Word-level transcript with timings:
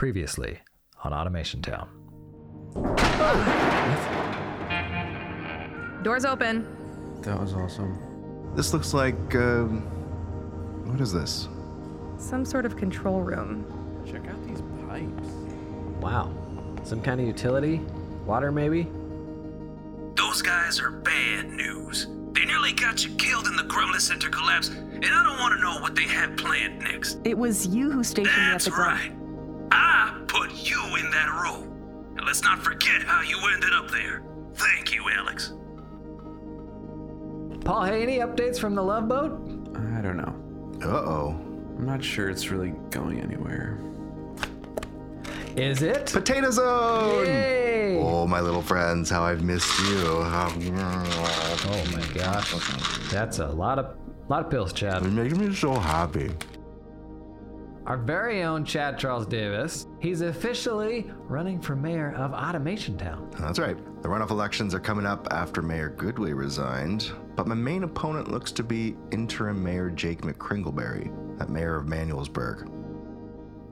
Previously 0.00 0.58
on 1.04 1.12
Automation 1.12 1.60
Town. 1.60 1.86
Doors 6.02 6.24
open. 6.24 6.66
That 7.20 7.38
was 7.38 7.52
awesome. 7.52 7.98
This 8.56 8.72
looks 8.72 8.94
like. 8.94 9.34
Um, 9.34 9.82
what 10.86 11.02
is 11.02 11.12
this? 11.12 11.48
Some 12.16 12.46
sort 12.46 12.64
of 12.64 12.78
control 12.78 13.20
room. 13.20 13.66
Check 14.10 14.26
out 14.26 14.42
these 14.48 14.62
pipes. 14.88 15.28
Wow. 16.00 16.32
Some 16.82 17.02
kind 17.02 17.20
of 17.20 17.26
utility? 17.26 17.82
Water, 18.24 18.50
maybe? 18.50 18.88
Those 20.14 20.40
guys 20.40 20.80
are 20.80 20.92
bad 20.92 21.50
news. 21.50 22.06
They 22.32 22.46
nearly 22.46 22.72
got 22.72 23.04
you 23.04 23.14
killed 23.16 23.46
in 23.46 23.54
the 23.54 23.64
Grumless 23.64 24.00
Center 24.00 24.30
collapse, 24.30 24.68
and 24.68 25.04
I 25.04 25.22
don't 25.24 25.38
want 25.38 25.54
to 25.56 25.60
know 25.60 25.78
what 25.82 25.94
they 25.94 26.04
have 26.04 26.38
planned 26.38 26.78
next. 26.78 27.18
It 27.24 27.36
was 27.36 27.66
you 27.66 27.90
who 27.90 28.02
stationed 28.02 28.34
me 28.34 28.42
at 28.44 28.52
That's 28.52 28.64
the 28.64 28.70
ground. 28.70 28.98
right. 28.98 29.19
Let's 32.30 32.44
not 32.44 32.62
forget 32.62 33.02
how 33.02 33.22
you 33.22 33.36
ended 33.52 33.72
up 33.72 33.90
there. 33.90 34.22
Thank 34.54 34.94
you, 34.94 35.10
Alex. 35.10 35.52
Paul, 37.64 37.82
hey, 37.86 38.04
any 38.04 38.18
updates 38.18 38.56
from 38.56 38.76
the 38.76 38.82
love 38.82 39.08
boat? 39.08 39.32
I 39.74 40.00
don't 40.00 40.16
know. 40.16 40.32
Uh 40.80 40.92
oh. 40.92 41.30
I'm 41.76 41.84
not 41.84 42.04
sure 42.04 42.30
it's 42.30 42.48
really 42.52 42.70
going 42.90 43.18
anywhere. 43.18 43.80
Is 45.56 45.82
it? 45.82 46.06
Potato 46.06 46.52
Zone! 46.52 47.26
Yay! 47.26 47.98
Oh, 48.00 48.28
my 48.28 48.40
little 48.40 48.62
friends, 48.62 49.10
how 49.10 49.24
I've 49.24 49.42
missed 49.42 49.76
you. 49.80 49.98
Oh 50.04 51.84
my 51.92 52.06
gosh. 52.14 52.54
That's 53.10 53.40
a 53.40 53.48
lot 53.48 53.80
of 53.80 53.96
lot 54.28 54.44
of 54.44 54.50
pills, 54.52 54.72
Chad. 54.72 55.02
You're 55.02 55.10
making 55.10 55.48
me 55.48 55.52
so 55.52 55.74
happy. 55.74 56.30
Our 57.90 57.96
very 57.96 58.44
own 58.44 58.64
Chad 58.64 59.00
Charles 59.00 59.26
Davis. 59.26 59.88
He's 59.98 60.20
officially 60.20 61.10
running 61.26 61.60
for 61.60 61.74
mayor 61.74 62.14
of 62.14 62.32
Automation 62.32 62.96
Town. 62.96 63.28
That's 63.36 63.58
right. 63.58 63.76
The 64.02 64.08
runoff 64.08 64.30
elections 64.30 64.76
are 64.76 64.78
coming 64.78 65.04
up 65.04 65.26
after 65.32 65.60
Mayor 65.60 65.90
Goodway 65.90 66.32
resigned, 66.32 67.10
but 67.34 67.48
my 67.48 67.56
main 67.56 67.82
opponent 67.82 68.30
looks 68.30 68.52
to 68.52 68.62
be 68.62 68.96
interim 69.10 69.60
Mayor 69.60 69.90
Jake 69.90 70.20
McCringleberry, 70.20 71.10
that 71.36 71.50
mayor 71.50 71.74
of 71.74 71.86
Manuelsburg. 71.86 72.70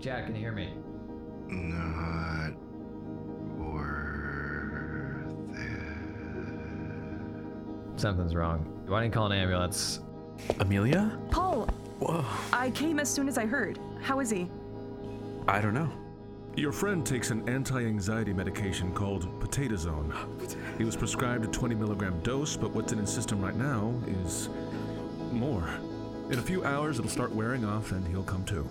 Chad, 0.00 0.26
can 0.26 0.34
you 0.34 0.40
hear 0.40 0.50
me? 0.50 0.72
Not 1.46 2.54
worth 3.56 4.34
it. 7.94 8.00
Something's 8.00 8.34
wrong. 8.34 8.64
Why 8.88 9.02
didn't 9.02 9.14
you 9.14 9.16
call 9.16 9.26
an 9.30 9.38
ambulance? 9.38 10.00
Amelia? 10.58 11.16
Paul, 11.30 11.68
Whoa. 11.98 12.24
I 12.52 12.70
came 12.70 12.98
as 13.00 13.08
soon 13.08 13.28
as 13.28 13.38
I 13.38 13.46
heard. 13.46 13.78
How 14.00 14.20
is 14.20 14.30
he? 14.30 14.50
I 15.46 15.60
don't 15.60 15.74
know. 15.74 15.90
Your 16.56 16.72
friend 16.72 17.06
takes 17.06 17.30
an 17.30 17.48
anti-anxiety 17.48 18.32
medication 18.32 18.92
called 18.92 19.28
Potatozone. 19.40 20.12
He 20.76 20.84
was 20.84 20.96
prescribed 20.96 21.44
a 21.44 21.48
20 21.48 21.74
milligram 21.74 22.20
dose, 22.20 22.56
but 22.56 22.72
what's 22.72 22.92
in 22.92 22.98
his 22.98 23.10
system 23.10 23.40
right 23.40 23.54
now 23.54 23.94
is 24.06 24.48
more. 25.30 25.68
In 26.30 26.38
a 26.38 26.42
few 26.42 26.64
hours, 26.64 26.98
it'll 26.98 27.10
start 27.10 27.32
wearing 27.32 27.64
off, 27.64 27.92
and 27.92 28.06
he'll 28.08 28.24
come 28.24 28.44
to. 28.46 28.68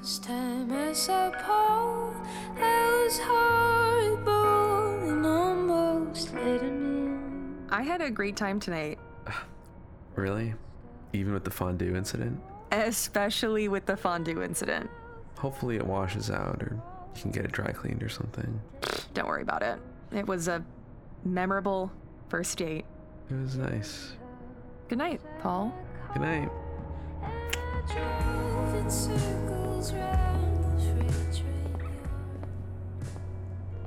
Last 0.00 0.24
time 0.24 0.72
I 0.72 0.94
saw 0.94 1.30
Paul, 1.30 2.14
that 2.56 3.02
was 3.04 3.18
horrible 3.22 5.10
and 5.10 5.26
almost 5.26 6.32
let 6.32 6.62
him 6.62 7.66
in. 7.66 7.66
I 7.68 7.82
had 7.82 8.00
a 8.00 8.10
great 8.10 8.34
time 8.34 8.58
tonight, 8.60 8.98
Really? 10.16 10.54
Even 11.12 11.34
with 11.34 11.44
the 11.44 11.50
fondue 11.50 11.94
incident? 11.94 12.40
especially 12.72 13.68
with 13.68 13.84
the 13.84 13.96
fondue 13.96 14.42
incident. 14.42 14.88
Hopefully 15.36 15.76
it 15.76 15.84
washes 15.84 16.30
out 16.30 16.62
or 16.62 16.80
you 17.16 17.20
can 17.20 17.30
get 17.30 17.44
it 17.44 17.52
dry 17.52 17.72
cleaned 17.72 18.02
or 18.02 18.08
something. 18.08 18.58
Don't 19.12 19.26
worry 19.26 19.42
about 19.42 19.62
it. 19.62 19.78
It 20.12 20.26
was 20.26 20.48
a 20.48 20.64
memorable 21.26 21.92
first 22.30 22.56
date. 22.56 22.86
It 23.30 23.34
was 23.34 23.56
nice. 23.56 24.12
Good 24.88 24.96
night, 24.98 25.20
Paul. 25.42 25.74
Good 26.14 26.22
night. 26.22 26.48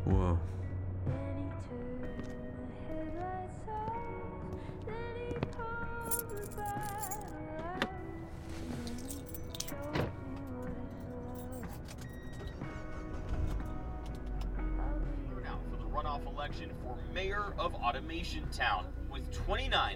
Whoa. 0.06 0.40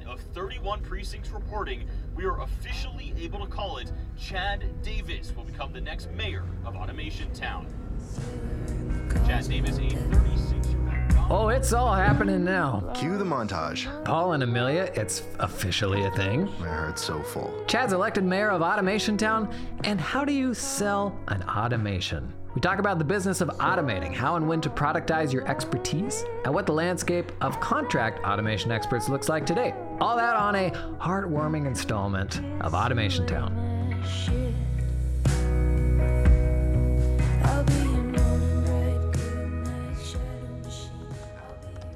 Of 0.07 0.19
31 0.33 0.81
precincts 0.81 1.29
reporting, 1.29 1.87
we 2.15 2.25
are 2.25 2.41
officially 2.41 3.13
able 3.19 3.39
to 3.39 3.47
call 3.47 3.77
it 3.77 3.91
Chad 4.17 4.63
Davis 4.81 5.33
will 5.35 5.43
become 5.43 5.73
the 5.73 5.81
next 5.81 6.09
mayor 6.11 6.43
of 6.65 6.75
Automation 6.75 7.31
Town. 7.33 7.67
Chad 9.27 9.47
Davis, 9.47 9.77
a 9.77 9.89
36 9.89 10.67
year 10.69 10.77
old. 11.19 11.31
Oh, 11.31 11.49
it's 11.49 11.73
all 11.73 11.93
happening 11.93 12.45
now. 12.45 12.89
Cue 12.95 13.17
the 13.17 13.25
montage. 13.25 13.87
Paul 14.05 14.33
and 14.33 14.43
Amelia, 14.43 14.89
it's 14.95 15.23
officially 15.39 16.05
a 16.05 16.11
thing. 16.11 16.45
My 16.59 16.69
heart's 16.69 17.03
so 17.03 17.21
full. 17.21 17.65
Chad's 17.67 17.91
elected 17.91 18.23
mayor 18.23 18.49
of 18.49 18.61
Automation 18.61 19.17
Town, 19.17 19.53
and 19.83 19.99
how 19.99 20.23
do 20.23 20.31
you 20.31 20.53
sell 20.53 21.19
an 21.27 21.43
automation? 21.43 22.33
We 22.55 22.61
talk 22.61 22.79
about 22.79 22.97
the 22.97 23.05
business 23.05 23.41
of 23.41 23.49
automating, 23.59 24.15
how 24.15 24.35
and 24.35 24.47
when 24.47 24.61
to 24.61 24.69
productize 24.69 25.31
your 25.31 25.47
expertise, 25.47 26.23
and 26.45 26.53
what 26.53 26.65
the 26.65 26.73
landscape 26.73 27.31
of 27.41 27.59
contract 27.59 28.25
automation 28.25 28.71
experts 28.71 29.09
looks 29.09 29.29
like 29.29 29.45
today. 29.45 29.75
All 29.99 30.15
that 30.15 30.35
on 30.35 30.55
a 30.55 30.69
heartwarming 30.99 31.65
installment 31.65 32.39
of 32.61 32.75
Automation 32.75 33.25
Town. 33.25 33.51
Shit. 34.07 34.53
I'll 37.43 37.63
be 37.63 37.73
your 37.73 38.03
morning 38.03 38.61
bright, 38.63 39.11
good 39.11 39.63
night 39.65 39.97
shadow 40.05 40.61
machine. 40.63 40.91
I'll 41.41 41.57
be 41.63 41.71
your 41.71 41.91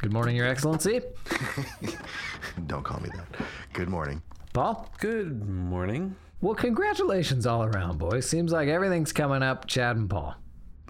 Good 0.00 0.12
morning, 0.12 0.36
Your 0.36 0.46
Excellency. 0.46 1.00
Don't 2.68 2.84
call 2.84 3.00
me 3.00 3.08
that. 3.16 3.26
Good 3.72 3.88
morning. 3.88 4.22
Paul? 4.52 4.88
Good 4.98 5.48
morning. 5.48 6.14
Well, 6.40 6.54
congratulations 6.54 7.46
all 7.46 7.64
around, 7.64 7.98
boys. 7.98 8.28
Seems 8.28 8.52
like 8.52 8.68
everything's 8.68 9.12
coming 9.12 9.42
up, 9.42 9.66
Chad 9.66 9.96
and 9.96 10.08
Paul. 10.08 10.34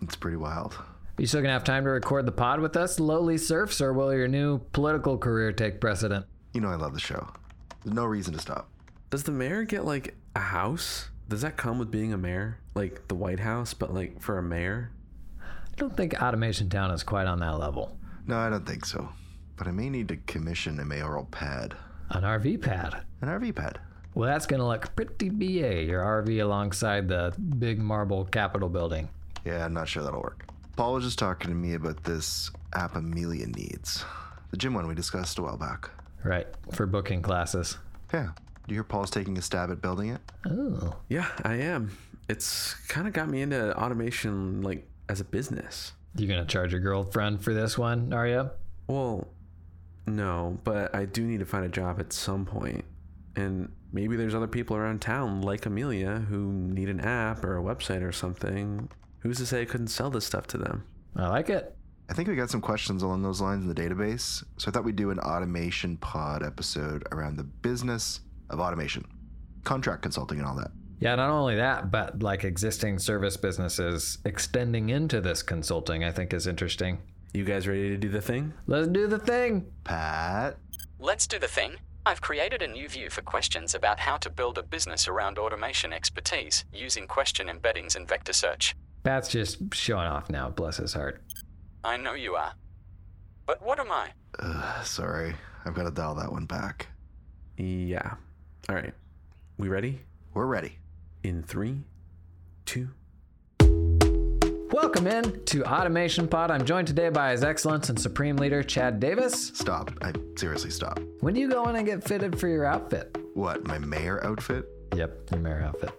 It's 0.03 0.17
pretty 0.17 0.37
wild. 0.37 0.75
Are 0.75 1.23
you 1.23 1.27
still 1.27 1.41
gonna 1.41 1.53
have 1.53 1.65
time 1.65 1.85
to 1.85 1.91
record 1.91 2.27
the 2.27 2.33
pod 2.33 2.61
with 2.61 2.77
us, 2.77 2.99
lowly 3.01 3.39
serfs, 3.39 3.81
or 3.81 3.93
will 3.93 4.13
your 4.13 4.29
new 4.29 4.59
political 4.73 5.17
career 5.17 5.53
take 5.53 5.81
precedent? 5.81 6.27
You 6.53 6.61
know 6.61 6.69
I 6.69 6.75
love 6.75 6.95
the 6.95 7.01
show. 7.01 7.29
There's 7.85 7.95
no 7.95 8.05
reason 8.05 8.35
to 8.35 8.41
stop. 8.41 8.69
Does 9.11 9.23
the 9.23 9.33
mayor 9.33 9.63
get 9.63 9.85
like 9.85 10.17
a 10.35 10.41
house? 10.41 11.11
Does 11.29 11.43
that 11.43 11.57
come 11.57 11.79
with 11.79 11.91
being 11.91 12.13
a 12.13 12.19
mayor? 12.19 12.59
Like 12.75 13.09
the 13.09 13.15
White 13.15 13.41
House, 13.41 13.73
but 13.73 13.95
like 13.95 14.21
for 14.21 14.39
a 14.39 14.43
mayor? 14.43 14.91
I 15.41 15.77
don't 15.77 15.97
think 15.97 16.21
Automation 16.21 16.69
Town 16.69 16.91
is 16.91 17.03
quite 17.03 17.27
on 17.27 17.39
that 17.41 17.59
level. 17.59 17.97
No, 18.27 18.37
I 18.37 18.51
don't 18.51 18.67
think 18.67 18.85
so. 18.85 19.09
But 19.57 19.69
I 19.69 19.71
may 19.71 19.89
need 19.89 20.09
to 20.09 20.17
commission 20.17 20.81
a 20.81 20.85
mayoral 20.85 21.27
pad. 21.27 21.75
An 22.11 22.25
RV 22.25 22.61
pad. 22.63 23.05
An 23.21 23.29
RV 23.29 23.55
pad. 23.55 23.79
Well, 24.17 24.31
that's 24.31 24.47
gonna 24.47 24.67
look 24.67 24.97
pretty 24.97 25.29
BA, 25.29 25.83
your 25.83 26.03
RV 26.03 26.43
alongside 26.43 27.07
the 27.07 27.35
big 27.59 27.79
marble 27.79 28.25
Capitol 28.25 28.71
building. 28.71 29.11
Yeah, 29.45 29.63
I'm 29.63 29.75
not 29.75 29.89
sure 29.89 30.03
that'll 30.03 30.23
work. 30.23 30.47
Paul 30.75 30.95
was 30.95 31.05
just 31.05 31.19
talking 31.19 31.51
to 31.51 31.55
me 31.55 31.75
about 31.75 32.03
this 32.03 32.51
app 32.73 32.97
Amelia 32.97 33.47
needs. 33.47 34.07
The 34.53 34.57
gym 34.57 34.73
one 34.73 34.87
we 34.87 34.95
discussed 34.95 35.39
a 35.39 35.43
while 35.43 35.59
back. 35.59 35.91
Right, 36.25 36.47
for 36.73 36.87
booking 36.87 37.21
classes. 37.21 37.77
Yeah. 38.15 38.31
Do 38.67 38.75
you 38.75 38.77
hear 38.77 38.85
Paul's 38.85 39.11
taking 39.11 39.37
a 39.37 39.43
stab 39.43 39.71
at 39.71 39.83
building 39.83 40.09
it? 40.09 40.23
Oh. 40.49 40.97
Yeah, 41.11 41.29
I 41.45 41.57
am. 41.57 41.95
It's 42.31 42.73
kind 42.89 43.07
of 43.07 43.13
got 43.13 43.29
me 43.29 43.43
into 43.43 43.79
automation 43.79 44.63
like 44.63 44.89
as 45.11 45.21
a 45.21 45.25
business. 45.25 45.93
You 46.17 46.27
gonna 46.27 46.47
charge 46.47 46.73
your 46.73 46.81
girlfriend 46.81 47.45
for 47.45 47.53
this 47.53 47.77
one, 47.77 48.15
are 48.15 48.27
you? 48.27 48.49
Well, 48.87 49.29
no, 50.07 50.59
but 50.65 50.95
I 50.95 51.05
do 51.05 51.23
need 51.23 51.41
to 51.41 51.47
find 51.47 51.67
a 51.67 51.69
job 51.69 52.01
at 52.01 52.15
some 52.15 52.47
point. 52.47 52.87
And 53.37 53.71
maybe 53.93 54.17
there's 54.17 54.35
other 54.35 54.47
people 54.47 54.77
around 54.77 55.01
town 55.01 55.43
like 55.43 55.67
Amelia 55.67 56.19
who 56.29 56.53
need 56.53 56.89
an 56.89 57.01
app 57.01 57.45
or 57.45 57.59
a 57.59 57.63
website 57.63 58.03
or 58.03 58.13
something. 58.13 58.89
Who's 59.21 59.39
to 59.39 59.47
say 59.47 59.63
I 59.63 59.65
couldn't 59.65 59.89
sell 59.89 60.11
this 60.11 60.25
stuff 60.27 60.47
to 60.49 60.59
them? 60.59 60.85
I 61.17 61.29
like 61.29 61.51
it. 61.51 61.75
I 62.09 62.15
think 62.15 62.29
we 62.29 62.37
got 62.37 62.51
some 62.51 62.61
questions 62.61 63.03
along 63.03 63.23
those 63.23 63.41
lines 63.41 63.65
in 63.65 63.69
the 63.69 63.75
database, 63.75 64.45
so 64.59 64.69
I 64.69 64.71
thought 64.71 64.85
we'd 64.85 64.95
do 64.95 65.11
an 65.11 65.19
automation 65.19 65.97
pod 65.97 66.45
episode 66.45 67.07
around 67.11 67.37
the 67.37 67.43
business 67.43 68.21
of 68.49 68.61
automation, 68.61 69.05
contract 69.65 70.03
consulting, 70.03 70.39
and 70.39 70.47
all 70.47 70.55
that. 70.55 70.71
Yeah, 71.01 71.17
not 71.17 71.31
only 71.31 71.57
that, 71.57 71.91
but 71.91 72.23
like 72.23 72.45
existing 72.45 73.01
service 73.01 73.37
businesses 73.37 74.19
extending 74.25 74.91
into 74.91 75.21
this 75.21 75.43
consulting, 75.43 76.05
I 76.05 76.13
think 76.13 76.33
is 76.33 76.47
interesting. 76.47 76.99
You 77.35 77.45
guys 77.45 77.67
ready 77.67 77.91
to 77.91 77.97
do 77.97 78.09
the 78.09 78.23
thing? 78.23 78.55
Let's 78.67 78.89
do 78.89 79.09
the 79.09 79.19
thing. 79.19 79.67
Pat, 79.85 80.57
Let's 80.99 81.27
do 81.27 81.39
the 81.39 81.49
thing. 81.49 81.75
I've 82.07 82.21
created 82.21 82.63
a 82.63 82.69
new 82.69 82.89
view 82.89 83.11
for 83.11 83.21
questions 83.23 83.75
about 83.75 83.99
how 83.99 84.17
to 84.19 84.31
build 84.31 84.59
a 84.59 84.63
business 84.63 85.09
around 85.09 85.41
automation 85.41 85.93
expertise 85.93 86.65
using 86.73 87.09
question 87.09 87.49
embeddings 87.49 87.97
and 87.97 88.07
vector 88.07 88.33
search. 88.33 88.77
Pat's 89.03 89.29
just 89.29 89.75
showing 89.75 90.07
off 90.07 90.31
now, 90.31 90.49
bless 90.49 90.77
his 90.77 90.93
heart. 90.93 91.21
I 91.83 91.97
know 91.97 92.15
you 92.15 92.37
are. 92.37 92.53
But 93.45 93.61
what 93.61 93.81
am 93.81 93.91
I? 93.91 94.11
uh, 94.39 94.83
sorry, 94.85 95.35
I've 95.65 95.75
got 95.75 95.83
to 95.83 95.91
dial 95.91 96.15
that 96.15 96.31
one 96.31 96.47
back. 96.47 96.87
Yeah. 97.57 98.15
All 98.69 98.77
right. 98.77 98.95
We 99.59 99.69
ready? 99.69 100.01
We're 100.33 100.47
ready. 100.47 100.79
In 101.25 101.43
three, 101.43 101.83
two. 102.67 102.89
Welcome 104.73 105.07
in 105.07 105.45
to 105.45 105.65
Automation 105.65 106.27
Pod. 106.27 106.51
I'm 106.51 106.65
joined 106.65 106.89
today 106.89 107.09
by 107.09 107.31
His 107.31 107.45
Excellence 107.45 107.89
and 107.89 107.99
Supreme 107.99 108.37
Leader 108.37 108.65
Chad 108.65 108.99
Davis. 108.99 109.53
Stop. 109.55 109.93
I 110.03 110.13
seriously 110.37 110.71
stop. 110.71 110.99
When 111.21 111.35
do 111.35 111.41
you 111.41 111.49
go 111.49 111.69
in 111.69 111.77
and 111.77 111.87
get 111.87 112.03
fitted 112.03 112.39
for 112.39 112.49
your 112.49 112.65
outfit? 112.65 113.17
What, 113.35 113.65
my 113.65 113.79
mayor 113.79 114.25
outfit? 114.25 114.69
Yep, 114.95 115.31
your 115.31 115.41
mayor 115.41 115.63
outfit. 115.63 115.91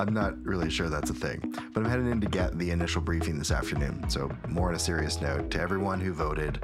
I'm 0.00 0.12
not 0.12 0.36
really 0.44 0.68
sure 0.68 0.88
that's 0.88 1.10
a 1.10 1.14
thing, 1.14 1.54
but 1.72 1.80
I'm 1.80 1.88
heading 1.88 2.10
in 2.10 2.20
to 2.20 2.26
get 2.26 2.58
the 2.58 2.70
initial 2.70 3.00
briefing 3.00 3.38
this 3.38 3.52
afternoon. 3.52 4.10
So, 4.10 4.30
more 4.48 4.68
on 4.70 4.74
a 4.74 4.78
serious 4.80 5.20
note, 5.20 5.50
to 5.52 5.60
everyone 5.60 6.00
who 6.00 6.12
voted, 6.12 6.60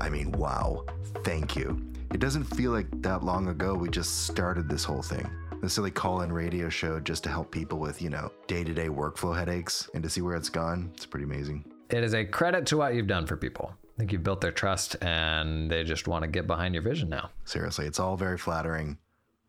I 0.00 0.08
mean, 0.08 0.30
wow, 0.32 0.84
thank 1.24 1.56
you. 1.56 1.84
It 2.12 2.20
doesn't 2.20 2.44
feel 2.44 2.70
like 2.70 2.86
that 3.02 3.24
long 3.24 3.48
ago 3.48 3.74
we 3.74 3.88
just 3.88 4.26
started 4.26 4.68
this 4.68 4.84
whole 4.84 5.02
thing. 5.02 5.28
The 5.64 5.70
silly 5.70 5.90
call 5.90 6.20
in 6.20 6.30
radio 6.30 6.68
show 6.68 7.00
just 7.00 7.24
to 7.24 7.30
help 7.30 7.50
people 7.50 7.78
with, 7.78 8.02
you 8.02 8.10
know, 8.10 8.30
day 8.46 8.64
to 8.64 8.74
day 8.74 8.88
workflow 8.88 9.34
headaches 9.34 9.88
and 9.94 10.02
to 10.02 10.10
see 10.10 10.20
where 10.20 10.36
it's 10.36 10.50
gone. 10.50 10.90
It's 10.92 11.06
pretty 11.06 11.24
amazing. 11.24 11.64
It 11.88 12.04
is 12.04 12.12
a 12.12 12.22
credit 12.22 12.66
to 12.66 12.76
what 12.76 12.92
you've 12.92 13.06
done 13.06 13.26
for 13.26 13.38
people. 13.38 13.72
I 13.82 13.96
think 13.96 14.12
you've 14.12 14.22
built 14.22 14.42
their 14.42 14.52
trust 14.52 14.94
and 15.00 15.70
they 15.70 15.82
just 15.82 16.06
want 16.06 16.22
to 16.22 16.28
get 16.28 16.46
behind 16.46 16.74
your 16.74 16.82
vision 16.82 17.08
now. 17.08 17.30
Seriously, 17.46 17.86
it's 17.86 17.98
all 17.98 18.14
very 18.14 18.36
flattering, 18.36 18.98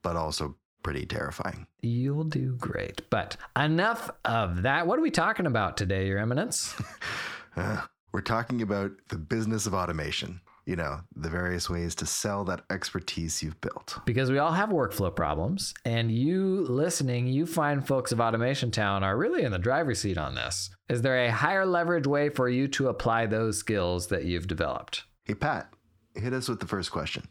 but 0.04 0.16
also 0.16 0.56
pretty 0.84 1.06
terrifying. 1.06 1.68
You'll 1.82 2.24
do 2.24 2.56
great. 2.56 3.02
But 3.10 3.36
enough 3.58 4.10
of 4.24 4.62
that. 4.62 4.88
What 4.88 4.98
are 4.98 5.02
we 5.02 5.12
talking 5.12 5.48
about 5.48 5.76
today, 5.76 6.08
Your 6.08 6.20
Eminence? 6.20 6.74
Uh, 7.58 7.82
we're 8.12 8.20
talking 8.20 8.62
about 8.62 8.92
the 9.08 9.18
business 9.18 9.66
of 9.66 9.74
automation. 9.74 10.42
You 10.66 10.76
know, 10.76 11.02
the 11.16 11.30
various 11.30 11.70
ways 11.70 11.94
to 11.96 12.08
sell 12.08 12.44
that 12.46 12.64
expertise 12.72 13.44
you've 13.44 13.62
built. 13.62 14.00
because 14.04 14.32
we 14.32 14.40
all 14.40 14.52
have 14.52 14.70
workflow 14.70 15.16
problems, 15.16 15.76
and 15.86 16.12
you 16.12 16.66
listening, 16.68 17.28
you 17.28 17.46
find 17.46 17.86
folks 17.86 18.12
of 18.12 18.20
Automation 18.20 18.72
Town 18.72 19.04
are 19.04 19.16
really 19.16 19.44
in 19.44 19.52
the 19.52 19.60
driver's 19.60 20.00
seat 20.00 20.18
on 20.18 20.34
this. 20.34 20.72
Is 20.90 21.04
there 21.04 21.24
a 21.24 21.32
higher 21.32 21.68
leverage 21.68 22.08
way 22.08 22.30
for 22.30 22.50
you 22.50 22.68
to 22.70 22.88
apply 22.88 23.28
those 23.28 23.60
skills 23.60 24.08
that 24.08 24.26
you've 24.26 24.48
developed? 24.48 25.04
Hey, 25.24 25.36
Pat, 25.36 25.72
hit 26.16 26.34
us 26.34 26.50
with 26.50 26.60
the 26.60 26.68
first 26.68 26.92
question. 26.92 27.28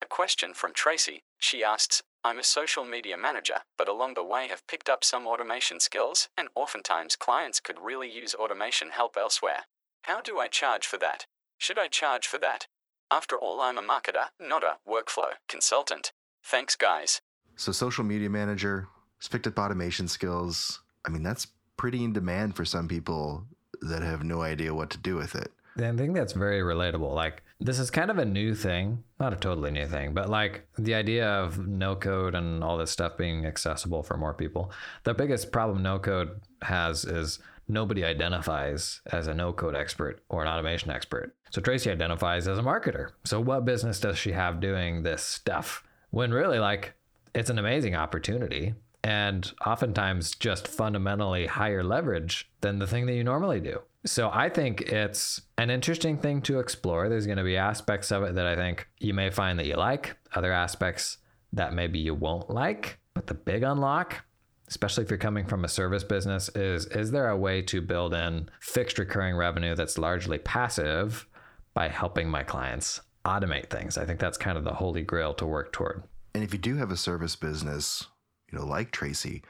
A 0.00 0.06
question 0.06 0.54
from 0.54 0.72
Tracy. 0.72 1.22
She 1.38 1.64
asks, 1.64 2.02
I'm 2.24 2.38
a 2.38 2.44
social 2.44 2.84
media 2.84 3.16
manager, 3.16 3.62
but 3.76 3.88
along 3.88 4.14
the 4.14 4.24
way 4.24 4.46
have 4.48 4.66
picked 4.68 4.88
up 4.88 5.02
some 5.02 5.26
automation 5.26 5.80
skills, 5.80 6.28
and 6.36 6.48
oftentimes 6.54 7.16
clients 7.16 7.58
could 7.58 7.80
really 7.82 8.10
use 8.10 8.34
automation 8.34 8.90
help 8.90 9.16
elsewhere. 9.16 9.64
How 10.02 10.20
do 10.20 10.38
I 10.38 10.46
charge 10.46 10.86
for 10.86 10.98
that? 10.98 11.26
Should 11.58 11.78
I 11.78 11.88
charge 11.88 12.26
for 12.26 12.38
that? 12.38 12.68
After 13.10 13.36
all, 13.36 13.60
I'm 13.60 13.78
a 13.78 13.82
marketer, 13.82 14.28
not 14.40 14.62
a 14.62 14.78
workflow 14.88 15.32
consultant. 15.48 16.12
Thanks, 16.44 16.76
guys. 16.76 17.20
So, 17.56 17.72
social 17.72 18.04
media 18.04 18.30
manager, 18.30 18.86
has 19.18 19.26
picked 19.28 19.48
up 19.48 19.58
automation 19.58 20.06
skills. 20.06 20.80
I 21.04 21.10
mean, 21.10 21.24
that's 21.24 21.48
pretty 21.76 22.04
in 22.04 22.12
demand 22.12 22.54
for 22.54 22.64
some 22.64 22.86
people 22.86 23.44
that 23.80 24.02
have 24.02 24.22
no 24.22 24.42
idea 24.42 24.72
what 24.72 24.90
to 24.90 24.98
do 24.98 25.16
with 25.16 25.34
it. 25.34 25.50
I 25.76 25.92
think 25.92 26.14
that's 26.14 26.32
very 26.32 26.60
relatable. 26.60 27.12
Like, 27.14 27.42
this 27.60 27.78
is 27.78 27.90
kind 27.90 28.10
of 28.10 28.18
a 28.18 28.24
new 28.24 28.54
thing, 28.54 29.02
not 29.18 29.32
a 29.32 29.36
totally 29.36 29.70
new 29.72 29.86
thing, 29.86 30.14
but 30.14 30.28
like 30.28 30.66
the 30.78 30.94
idea 30.94 31.28
of 31.28 31.66
no 31.66 31.96
code 31.96 32.34
and 32.34 32.62
all 32.62 32.76
this 32.76 32.90
stuff 32.90 33.16
being 33.16 33.46
accessible 33.46 34.02
for 34.02 34.16
more 34.16 34.34
people. 34.34 34.70
The 35.04 35.14
biggest 35.14 35.50
problem 35.50 35.82
no 35.82 35.98
code 35.98 36.40
has 36.62 37.04
is 37.04 37.40
nobody 37.68 38.04
identifies 38.04 39.00
as 39.12 39.26
a 39.26 39.34
no 39.34 39.52
code 39.52 39.76
expert 39.76 40.22
or 40.28 40.42
an 40.42 40.48
automation 40.48 40.90
expert. 40.90 41.34
So 41.50 41.60
Tracy 41.60 41.90
identifies 41.90 42.48
as 42.48 42.58
a 42.58 42.62
marketer. 42.62 43.10
So, 43.24 43.40
what 43.40 43.64
business 43.64 44.00
does 44.00 44.18
she 44.18 44.32
have 44.32 44.60
doing 44.60 45.02
this 45.02 45.22
stuff? 45.22 45.84
When 46.10 46.32
really, 46.32 46.58
like, 46.58 46.94
it's 47.34 47.50
an 47.50 47.58
amazing 47.58 47.94
opportunity 47.94 48.74
and 49.04 49.52
oftentimes 49.64 50.34
just 50.34 50.66
fundamentally 50.66 51.46
higher 51.46 51.82
leverage 51.82 52.50
than 52.60 52.78
the 52.78 52.86
thing 52.86 53.06
that 53.06 53.14
you 53.14 53.24
normally 53.24 53.60
do. 53.60 53.80
So 54.04 54.30
I 54.32 54.48
think 54.48 54.82
it's 54.82 55.42
an 55.56 55.70
interesting 55.70 56.18
thing 56.18 56.42
to 56.42 56.60
explore. 56.60 57.08
There's 57.08 57.26
going 57.26 57.38
to 57.38 57.44
be 57.44 57.56
aspects 57.56 58.10
of 58.10 58.22
it 58.22 58.34
that 58.34 58.46
I 58.46 58.56
think 58.56 58.88
you 58.98 59.14
may 59.14 59.30
find 59.30 59.58
that 59.58 59.66
you 59.66 59.76
like, 59.76 60.16
other 60.34 60.52
aspects 60.52 61.18
that 61.52 61.74
maybe 61.74 61.98
you 61.98 62.14
won't 62.14 62.50
like. 62.50 62.98
But 63.14 63.26
the 63.26 63.34
big 63.34 63.62
unlock, 63.62 64.24
especially 64.68 65.04
if 65.04 65.10
you're 65.10 65.18
coming 65.18 65.46
from 65.46 65.64
a 65.64 65.68
service 65.68 66.04
business, 66.04 66.48
is 66.50 66.86
is 66.86 67.10
there 67.10 67.28
a 67.28 67.36
way 67.36 67.62
to 67.62 67.80
build 67.80 68.14
in 68.14 68.48
fixed 68.60 68.98
recurring 68.98 69.36
revenue 69.36 69.74
that's 69.74 69.98
largely 69.98 70.38
passive 70.38 71.26
by 71.74 71.88
helping 71.88 72.28
my 72.28 72.42
clients 72.42 73.00
automate 73.24 73.70
things? 73.70 73.98
I 73.98 74.04
think 74.04 74.20
that's 74.20 74.38
kind 74.38 74.58
of 74.58 74.64
the 74.64 74.74
holy 74.74 75.02
grail 75.02 75.34
to 75.34 75.46
work 75.46 75.72
toward. 75.72 76.02
And 76.34 76.44
if 76.44 76.52
you 76.52 76.58
do 76.58 76.76
have 76.76 76.90
a 76.90 76.96
service 76.96 77.36
business, 77.36 78.06
you 78.50 78.58
know, 78.58 78.66
like 78.66 78.90
Tracy, 78.90 79.42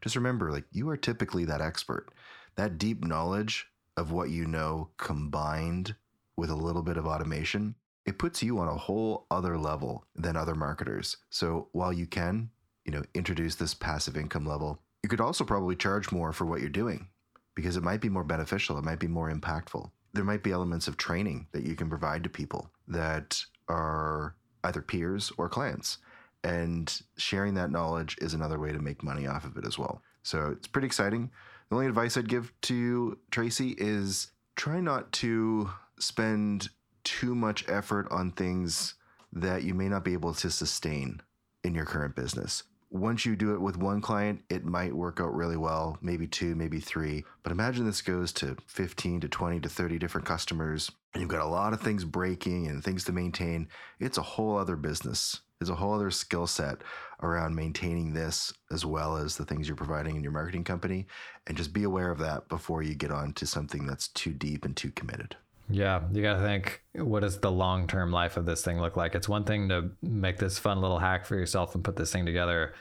just 0.00 0.16
remember 0.16 0.52
like 0.52 0.64
you 0.72 0.88
are 0.90 0.96
typically 0.96 1.44
that 1.46 1.60
expert. 1.60 2.08
That 2.56 2.78
deep 2.78 3.04
knowledge 3.04 3.66
of 3.96 4.12
what 4.12 4.30
you 4.30 4.46
know 4.46 4.90
combined 4.98 5.94
with 6.36 6.50
a 6.50 6.56
little 6.56 6.82
bit 6.82 6.96
of 6.96 7.06
automation, 7.06 7.74
it 8.04 8.18
puts 8.18 8.42
you 8.42 8.58
on 8.58 8.68
a 8.68 8.76
whole 8.76 9.26
other 9.30 9.58
level 9.58 10.06
than 10.14 10.36
other 10.36 10.54
marketers. 10.54 11.16
So 11.30 11.68
while 11.72 11.92
you 11.92 12.06
can, 12.06 12.50
you 12.86 12.92
know, 12.92 13.02
introduce 13.14 13.56
this 13.56 13.74
passive 13.74 14.16
income 14.16 14.46
level, 14.46 14.80
you 15.02 15.08
could 15.08 15.20
also 15.20 15.44
probably 15.44 15.76
charge 15.76 16.10
more 16.10 16.32
for 16.32 16.46
what 16.46 16.60
you're 16.60 16.70
doing 16.70 17.08
because 17.54 17.76
it 17.76 17.82
might 17.82 18.00
be 18.00 18.08
more 18.08 18.24
beneficial, 18.24 18.78
it 18.78 18.84
might 18.84 19.00
be 19.00 19.08
more 19.08 19.30
impactful. 19.30 19.90
There 20.12 20.24
might 20.24 20.42
be 20.42 20.52
elements 20.52 20.88
of 20.88 20.96
training 20.96 21.48
that 21.52 21.64
you 21.64 21.74
can 21.74 21.88
provide 21.88 22.22
to 22.24 22.30
people 22.30 22.70
that 22.88 23.42
are 23.68 24.34
either 24.64 24.80
peers 24.80 25.32
or 25.36 25.48
clients. 25.48 25.98
And 26.44 27.02
sharing 27.16 27.54
that 27.54 27.70
knowledge 27.70 28.16
is 28.20 28.34
another 28.34 28.58
way 28.58 28.72
to 28.72 28.78
make 28.78 29.02
money 29.02 29.26
off 29.26 29.44
of 29.44 29.56
it 29.56 29.66
as 29.66 29.78
well. 29.78 30.02
So 30.22 30.50
it's 30.50 30.68
pretty 30.68 30.86
exciting. 30.86 31.30
The 31.68 31.76
only 31.76 31.86
advice 31.86 32.16
I'd 32.16 32.28
give 32.28 32.52
to 32.62 33.18
Tracy 33.30 33.74
is 33.78 34.30
try 34.54 34.80
not 34.80 35.10
to 35.12 35.70
spend 35.98 36.68
too 37.04 37.34
much 37.34 37.68
effort 37.68 38.06
on 38.10 38.32
things 38.32 38.94
that 39.32 39.64
you 39.64 39.74
may 39.74 39.88
not 39.88 40.04
be 40.04 40.12
able 40.12 40.34
to 40.34 40.50
sustain 40.50 41.20
in 41.64 41.74
your 41.74 41.84
current 41.84 42.14
business. 42.14 42.62
Once 42.90 43.26
you 43.26 43.34
do 43.34 43.52
it 43.52 43.60
with 43.60 43.76
one 43.76 44.00
client, 44.00 44.40
it 44.48 44.64
might 44.64 44.94
work 44.94 45.20
out 45.20 45.34
really 45.34 45.56
well, 45.56 45.98
maybe 46.00 46.26
two, 46.26 46.54
maybe 46.54 46.78
three. 46.78 47.24
But 47.42 47.50
imagine 47.50 47.84
this 47.84 48.00
goes 48.00 48.32
to 48.34 48.56
15 48.68 49.20
to 49.20 49.28
20 49.28 49.60
to 49.60 49.68
30 49.68 49.98
different 49.98 50.26
customers, 50.26 50.90
and 51.12 51.20
you've 51.20 51.30
got 51.30 51.44
a 51.44 51.48
lot 51.48 51.72
of 51.72 51.80
things 51.80 52.04
breaking 52.04 52.68
and 52.68 52.82
things 52.82 53.02
to 53.04 53.12
maintain. 53.12 53.68
It's 53.98 54.18
a 54.18 54.22
whole 54.22 54.56
other 54.56 54.76
business. 54.76 55.40
There's 55.58 55.70
a 55.70 55.74
whole 55.74 55.94
other 55.94 56.10
skill 56.10 56.46
set 56.46 56.82
around 57.22 57.56
maintaining 57.56 58.12
this 58.12 58.52
as 58.70 58.84
well 58.84 59.16
as 59.16 59.36
the 59.36 59.44
things 59.44 59.66
you're 59.66 59.76
providing 59.76 60.14
in 60.16 60.22
your 60.22 60.32
marketing 60.32 60.64
company. 60.64 61.06
And 61.46 61.56
just 61.56 61.72
be 61.72 61.84
aware 61.84 62.10
of 62.10 62.18
that 62.18 62.48
before 62.48 62.82
you 62.82 62.94
get 62.94 63.10
on 63.10 63.32
to 63.34 63.46
something 63.46 63.86
that's 63.86 64.08
too 64.08 64.32
deep 64.32 64.64
and 64.64 64.76
too 64.76 64.92
committed. 64.92 65.36
Yeah, 65.68 66.02
you 66.12 66.22
got 66.22 66.34
to 66.34 66.40
think 66.40 66.82
what 66.94 67.20
does 67.20 67.38
the 67.38 67.50
long 67.50 67.86
term 67.86 68.12
life 68.12 68.36
of 68.36 68.46
this 68.46 68.62
thing 68.62 68.80
look 68.80 68.96
like? 68.96 69.14
It's 69.14 69.28
one 69.28 69.44
thing 69.44 69.68
to 69.70 69.90
make 70.02 70.38
this 70.38 70.58
fun 70.58 70.80
little 70.80 70.98
hack 70.98 71.24
for 71.24 71.36
yourself 71.36 71.74
and 71.74 71.82
put 71.82 71.96
this 71.96 72.12
thing 72.12 72.24
together. 72.24 72.74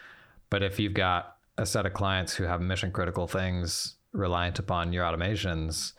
But 0.49 0.63
if 0.63 0.79
you've 0.79 0.93
got 0.93 1.37
a 1.57 1.65
set 1.65 1.85
of 1.85 1.93
clients 1.93 2.35
who 2.35 2.43
have 2.43 2.61
mission 2.61 2.91
critical 2.91 3.27
things 3.27 3.95
reliant 4.11 4.59
upon 4.59 4.93
your 4.93 5.03
automations 5.03 5.93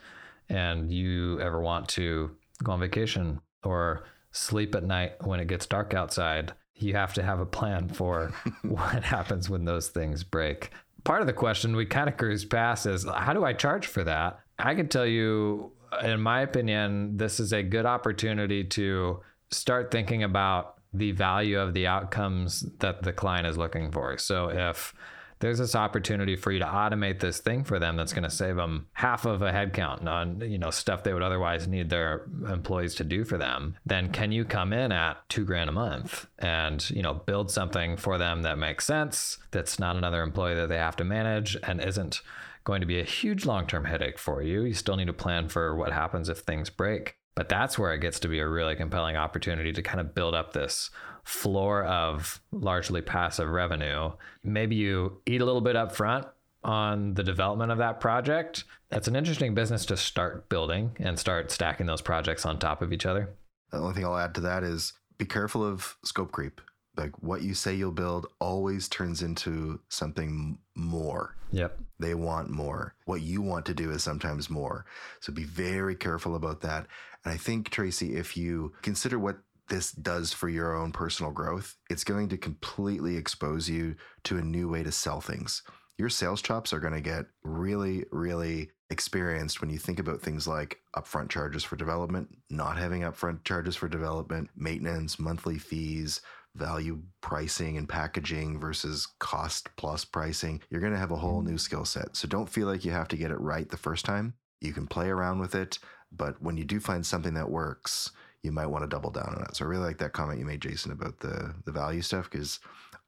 and 0.49 0.93
you 0.93 1.40
ever 1.40 1.61
want 1.61 1.88
to 1.88 2.31
go 2.62 2.73
on 2.73 2.81
vacation 2.81 3.40
or 3.64 4.05
sleep 4.31 4.75
at 4.75 4.85
night 4.85 5.14
when 5.25 5.40
it 5.40 5.49
gets 5.49 5.66
dark 5.66 5.95
outside, 5.95 6.52
you 6.75 6.95
have 6.95 7.14
to 7.14 7.23
have 7.23 7.40
a 7.40 7.47
plan 7.47 7.88
for 7.88 8.33
what 8.62 9.02
happens 9.02 9.50
when 9.50 9.64
those 9.64 9.88
things 9.88 10.23
break. 10.23 10.71
Part 11.05 11.21
of 11.21 11.26
the 11.26 11.33
question 11.33 11.76
we 11.76 11.87
kind 11.87 12.09
of 12.09 12.16
cruise 12.16 12.45
past 12.45 12.87
is 12.87 13.05
how 13.05 13.33
do 13.33 13.45
I 13.45 13.52
charge 13.52 13.87
for 13.87 14.05
that? 14.05 14.40
I 14.59 14.75
can 14.75 14.88
tell 14.88 15.07
you, 15.07 15.73
in 16.02 16.21
my 16.21 16.40
opinion, 16.40 17.16
this 17.16 17.40
is 17.40 17.52
a 17.52 17.62
good 17.62 17.87
opportunity 17.87 18.64
to 18.64 19.21
start 19.50 19.90
thinking 19.90 20.23
about 20.23 20.75
the 20.93 21.12
value 21.12 21.59
of 21.59 21.75
the 21.75 21.87
outcomes 21.87 22.61
that 22.78 23.02
the 23.02 23.12
client 23.12 23.47
is 23.47 23.59
looking 23.59 23.90
for. 23.90 24.16
So 24.19 24.49
if 24.49 24.95
there's 25.38 25.59
this 25.59 25.75
opportunity 25.75 26.35
for 26.35 26.50
you 26.50 26.59
to 26.59 26.64
automate 26.64 27.21
this 27.21 27.38
thing 27.38 27.62
for 27.62 27.78
them 27.78 27.97
that's 27.97 28.12
going 28.12 28.23
to 28.23 28.31
save 28.31 28.57
them 28.57 28.87
half 28.93 29.26
of 29.26 29.43
a 29.43 29.52
headcount 29.52 30.07
on 30.07 30.40
you 30.40 30.59
know 30.59 30.71
stuff 30.71 31.02
they 31.02 31.12
would 31.12 31.23
otherwise 31.23 31.69
need 31.69 31.90
their 31.90 32.26
employees 32.49 32.95
to 32.95 33.05
do 33.05 33.25
for 33.25 33.37
them 33.37 33.76
then 33.85 34.11
can 34.11 34.33
you 34.33 34.45
come 34.45 34.73
in 34.73 34.93
at 34.93 35.16
two 35.28 35.45
grand 35.45 35.69
a 35.69 35.73
month 35.73 36.26
and 36.38 36.88
you 36.90 37.02
know 37.02 37.14
build 37.14 37.50
something 37.50 37.97
for 37.97 38.19
them 38.19 38.43
that 38.43 38.59
makes 38.59 38.87
sense 38.87 39.38
that's 39.50 39.78
not 39.78 39.97
another 39.97 40.23
employee 40.23 40.55
that 40.55 40.69
they 40.69 40.78
have 40.78 40.97
to 40.97 41.05
manage 41.05 41.57
and 41.64 41.81
isn't 41.83 42.23
going 42.66 42.82
to 42.82 42.87
be 42.87 43.00
a 43.00 43.04
huge 43.04 43.46
long-term 43.46 43.87
headache 43.87 44.18
for 44.18 44.42
you 44.42 44.64
you 44.64 44.75
still 44.75 44.96
need 44.96 45.06
to 45.06 45.14
plan 45.14 45.49
for 45.49 45.75
what 45.75 45.92
happens 45.92 46.28
if 46.28 46.40
things 46.40 46.68
break 46.68 47.16
but 47.37 47.50
that's 47.50 47.78
where 47.78 47.92
it 47.92 48.00
gets 48.00 48.18
to 48.20 48.28
be 48.28 48.40
a 48.40 48.49
really 48.49 48.75
compelling 48.75 49.14
opportunity 49.14 49.73
to 49.73 49.82
kind 49.82 50.00
of 50.00 50.14
build 50.14 50.35
up 50.35 50.52
this 50.52 50.90
floor 51.23 51.85
of 51.85 52.40
largely 52.50 53.02
passive 53.02 53.49
revenue. 53.49 54.11
Maybe 54.42 54.76
you 54.76 55.20
eat 55.26 55.42
a 55.42 55.44
little 55.44 55.61
bit 55.61 55.76
up 55.76 55.94
front 55.94 56.26
on 56.64 57.14
the 57.14 57.23
development 57.23 57.70
of 57.73 57.78
that 57.78 58.00
project. 58.00 58.64
That's 58.90 59.06
an 59.06 59.16
interesting 59.16 59.54
business 59.54 59.85
to 59.87 59.96
start 59.96 60.49
building 60.49 60.96
and 60.99 61.18
start 61.18 61.50
stacking 61.50 61.87
those 61.87 62.00
projects 62.00 62.46
on 62.46 62.58
top 62.58 62.80
of 62.80 62.92
each 62.92 63.04
other. 63.04 63.35
The 63.70 63.78
only 63.78 63.94
thing 63.94 64.04
I'll 64.04 64.16
add 64.16 64.35
to 64.37 64.40
that 64.42 64.62
is 64.62 64.94
be 65.18 65.26
careful 65.26 65.64
of 65.64 65.96
scope 66.04 66.32
creep. 66.32 66.61
Like 66.97 67.23
what 67.23 67.43
you 67.43 67.55
say 67.55 67.75
you'll 67.75 67.93
build 67.93 68.26
always 68.41 68.88
turns 68.88 69.23
into 69.23 69.81
something 69.88 70.59
more. 70.75 71.37
Yep. 71.53 71.79
They 71.99 72.15
want 72.15 72.50
more. 72.50 72.95
What 73.05 73.23
you 73.23 73.43
want 73.43 73.67
to 73.67 73.75
do 73.75 73.91
is 73.91 74.03
sometimes 74.03 74.50
more. 74.50 74.87
So 75.21 75.33
be 75.33 75.45
very 75.45 75.95
careful 75.95 76.35
about 76.35 76.61
that. 76.62 76.87
And 77.25 77.33
I 77.33 77.37
think, 77.37 77.71
Tracy, 77.71 78.17
if 78.17 78.37
you 78.37 78.73
consider 78.83 79.19
what 79.19 79.38
this 79.69 79.93
does 79.93 80.33
for 80.33 80.49
your 80.49 80.75
own 80.75 80.93
personal 80.93 81.33
growth, 81.33 81.76
it's 81.91 82.05
going 82.05 82.29
to 82.29 82.37
completely 82.37 83.17
expose 83.17 83.69
you 83.69 83.97
to 84.25 84.38
a 84.38 84.43
new 84.43 84.69
way 84.69 84.83
to 84.83 84.93
sell 84.93 85.21
things. 85.21 85.62
Your 85.99 86.09
sales 86.09 86.43
chops 86.43 86.73
are 86.73 86.81
going 86.81 86.93
to 86.93 87.00
get 87.00 87.26
really, 87.43 88.05
really 88.12 88.71
experienced 88.91 89.61
when 89.61 89.71
you 89.71 89.79
think 89.79 89.99
about 89.99 90.21
things 90.21 90.47
like 90.47 90.79
upfront 90.95 91.31
charges 91.31 91.65
for 91.65 91.75
development, 91.76 92.29
not 92.50 92.76
having 92.76 93.03
upfront 93.03 93.45
charges 93.45 93.75
for 93.75 93.88
development, 93.88 94.50
maintenance, 94.55 95.19
monthly 95.19 95.59
fees, 95.59 96.21
value 96.57 97.01
pricing 97.21 97.77
and 97.77 97.89
packaging 97.89 98.59
versus 98.59 99.07
cost 99.19 99.69
plus 99.77 100.05
pricing. 100.05 100.63
You're 100.71 100.81
going 100.81 100.93
to 100.93 100.99
have 100.99 101.11
a 101.13 101.17
whole 101.17 101.43
new 101.43 101.59
skill 101.59 101.85
set. 101.85 102.17
So 102.17 102.27
don't 102.29 102.49
feel 102.49 102.67
like 102.67 102.85
you 102.85 102.93
have 102.93 103.09
to 103.09 103.17
get 103.17 103.31
it 103.31 103.41
right 103.41 103.69
the 103.69 103.77
first 103.77 104.05
time. 104.05 104.35
You 104.61 104.73
can 104.73 104.87
play 104.87 105.09
around 105.09 105.39
with 105.39 105.55
it, 105.55 105.79
but 106.11 106.41
when 106.43 106.57
you 106.57 106.65
do 106.65 106.81
find 106.81 107.05
something 107.05 107.35
that 107.35 107.51
works, 107.51 108.11
you 108.43 108.53
might 108.53 108.67
want 108.67 108.85
to 108.85 108.89
double 108.89 109.11
down 109.11 109.35
on 109.37 109.43
it. 109.43 109.57
So 109.57 109.65
I 109.65 109.69
really 109.69 109.85
like 109.85 109.99
that 109.99 110.13
comment 110.13 110.39
you 110.39 110.47
made, 110.47 110.63
Jason, 110.63 110.93
about 110.93 111.19
the 111.21 111.55
the 111.65 111.73
value 111.73 112.01
stuff 112.01 112.31
because 112.31 112.61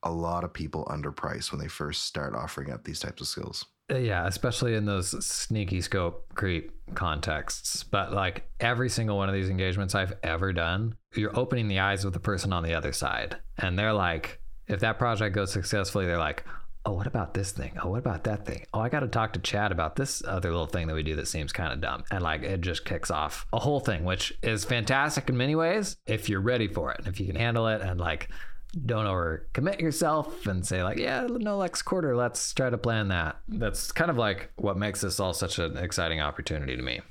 a 0.03 0.11
lot 0.11 0.43
of 0.43 0.53
people 0.53 0.85
underprice 0.89 1.51
when 1.51 1.59
they 1.59 1.67
first 1.67 2.03
start 2.03 2.35
offering 2.35 2.71
up 2.71 2.83
these 2.83 2.99
types 2.99 3.21
of 3.21 3.27
skills. 3.27 3.65
Uh, 3.91 3.97
Yeah, 3.97 4.27
especially 4.27 4.75
in 4.75 4.85
those 4.85 5.25
sneaky 5.25 5.81
scope 5.81 6.33
creep 6.35 6.71
contexts. 6.93 7.83
But 7.83 8.13
like 8.13 8.48
every 8.59 8.89
single 8.89 9.17
one 9.17 9.29
of 9.29 9.35
these 9.35 9.49
engagements 9.49 9.95
I've 9.95 10.13
ever 10.23 10.53
done, 10.53 10.95
you're 11.15 11.37
opening 11.37 11.67
the 11.67 11.79
eyes 11.79 12.05
of 12.05 12.13
the 12.13 12.19
person 12.19 12.53
on 12.53 12.63
the 12.63 12.73
other 12.73 12.91
side. 12.93 13.37
And 13.57 13.77
they're 13.77 13.93
like, 13.93 14.39
if 14.67 14.79
that 14.81 14.99
project 14.99 15.35
goes 15.35 15.51
successfully, 15.51 16.05
they're 16.05 16.17
like, 16.17 16.43
oh, 16.85 16.93
what 16.93 17.07
about 17.07 17.33
this 17.33 17.51
thing? 17.51 17.77
Oh, 17.83 17.89
what 17.89 17.99
about 17.99 18.23
that 18.23 18.45
thing? 18.45 18.65
Oh, 18.73 18.79
I 18.79 18.89
got 18.89 19.01
to 19.01 19.07
talk 19.07 19.33
to 19.33 19.39
Chad 19.39 19.71
about 19.71 19.95
this 19.95 20.23
other 20.25 20.49
little 20.49 20.65
thing 20.65 20.87
that 20.87 20.93
we 20.93 21.03
do 21.03 21.15
that 21.15 21.27
seems 21.27 21.51
kind 21.51 21.73
of 21.73 21.81
dumb. 21.81 22.03
And 22.11 22.21
like 22.21 22.43
it 22.43 22.61
just 22.61 22.85
kicks 22.85 23.11
off 23.11 23.45
a 23.53 23.59
whole 23.59 23.79
thing, 23.79 24.05
which 24.05 24.33
is 24.41 24.65
fantastic 24.65 25.29
in 25.29 25.37
many 25.37 25.55
ways 25.55 25.97
if 26.05 26.29
you're 26.29 26.41
ready 26.41 26.67
for 26.67 26.91
it 26.91 26.99
and 26.99 27.07
if 27.07 27.19
you 27.19 27.25
can 27.27 27.35
handle 27.35 27.67
it 27.67 27.81
and 27.81 27.99
like 27.99 28.29
don't 28.85 29.05
overcommit 29.05 29.79
yourself 29.79 30.45
and 30.45 30.63
say 30.65 30.83
like 30.83 30.99
yeah 30.99 31.25
no 31.27 31.59
next 31.59 31.81
quarter 31.81 32.15
let's 32.15 32.53
try 32.53 32.69
to 32.69 32.77
plan 32.77 33.07
that 33.07 33.39
that's 33.47 33.91
kind 33.91 34.11
of 34.11 34.17
like 34.17 34.51
what 34.57 34.77
makes 34.77 35.01
this 35.01 35.19
all 35.19 35.33
such 35.33 35.57
an 35.57 35.75
exciting 35.77 36.21
opportunity 36.21 36.75
to 36.75 36.83
me 36.83 37.01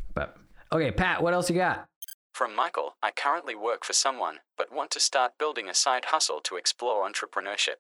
okay 0.73 0.91
pat 0.91 1.23
what 1.23 1.35
else 1.35 1.49
you 1.51 1.57
got 1.57 1.87
From 2.33 2.55
Michael, 2.55 2.97
I 3.03 3.11
currently 3.11 3.57
work 3.57 3.85
for 3.85 3.93
someone, 3.93 4.37
but 4.57 4.73
want 4.73 4.91
to 4.93 5.01
start 5.01 5.39
building 5.39 5.69
a 5.69 5.75
side 5.75 6.07
hustle 6.07 6.41
to 6.43 6.57
explore 6.57 7.05
entrepreneurship. 7.09 7.79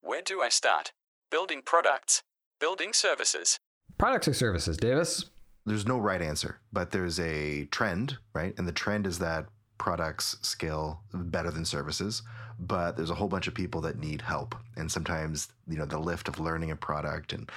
Where 0.00 0.22
do 0.22 0.42
I 0.42 0.48
start? 0.48 0.92
Building 1.30 1.62
products? 1.64 2.22
Building 2.58 2.92
services? 2.92 3.58
products 3.98 4.26
or 4.26 4.34
services 4.34 4.76
davis 4.76 5.30
There's 5.64 5.86
no 5.86 5.98
right 5.98 6.20
answer, 6.20 6.58
but 6.72 6.90
there's 6.90 7.20
a 7.20 7.66
trend, 7.66 8.18
right? 8.34 8.52
And 8.58 8.66
the 8.66 8.72
trend 8.72 9.06
is 9.06 9.18
that 9.20 9.46
products 9.78 10.36
scale 10.42 11.02
better 11.14 11.52
than 11.52 11.64
services, 11.64 12.22
but 12.66 12.96
there's 12.96 13.10
a 13.10 13.14
whole 13.14 13.28
bunch 13.28 13.48
of 13.48 13.54
people 13.54 13.80
that 13.80 13.98
need 13.98 14.22
help. 14.22 14.54
And 14.76 14.90
sometimes, 14.90 15.48
you 15.68 15.76
know, 15.76 15.84
the 15.84 15.98
lift 15.98 16.28
of 16.28 16.38
learning 16.38 16.70
a 16.70 16.76
product 16.76 17.32
and 17.32 17.50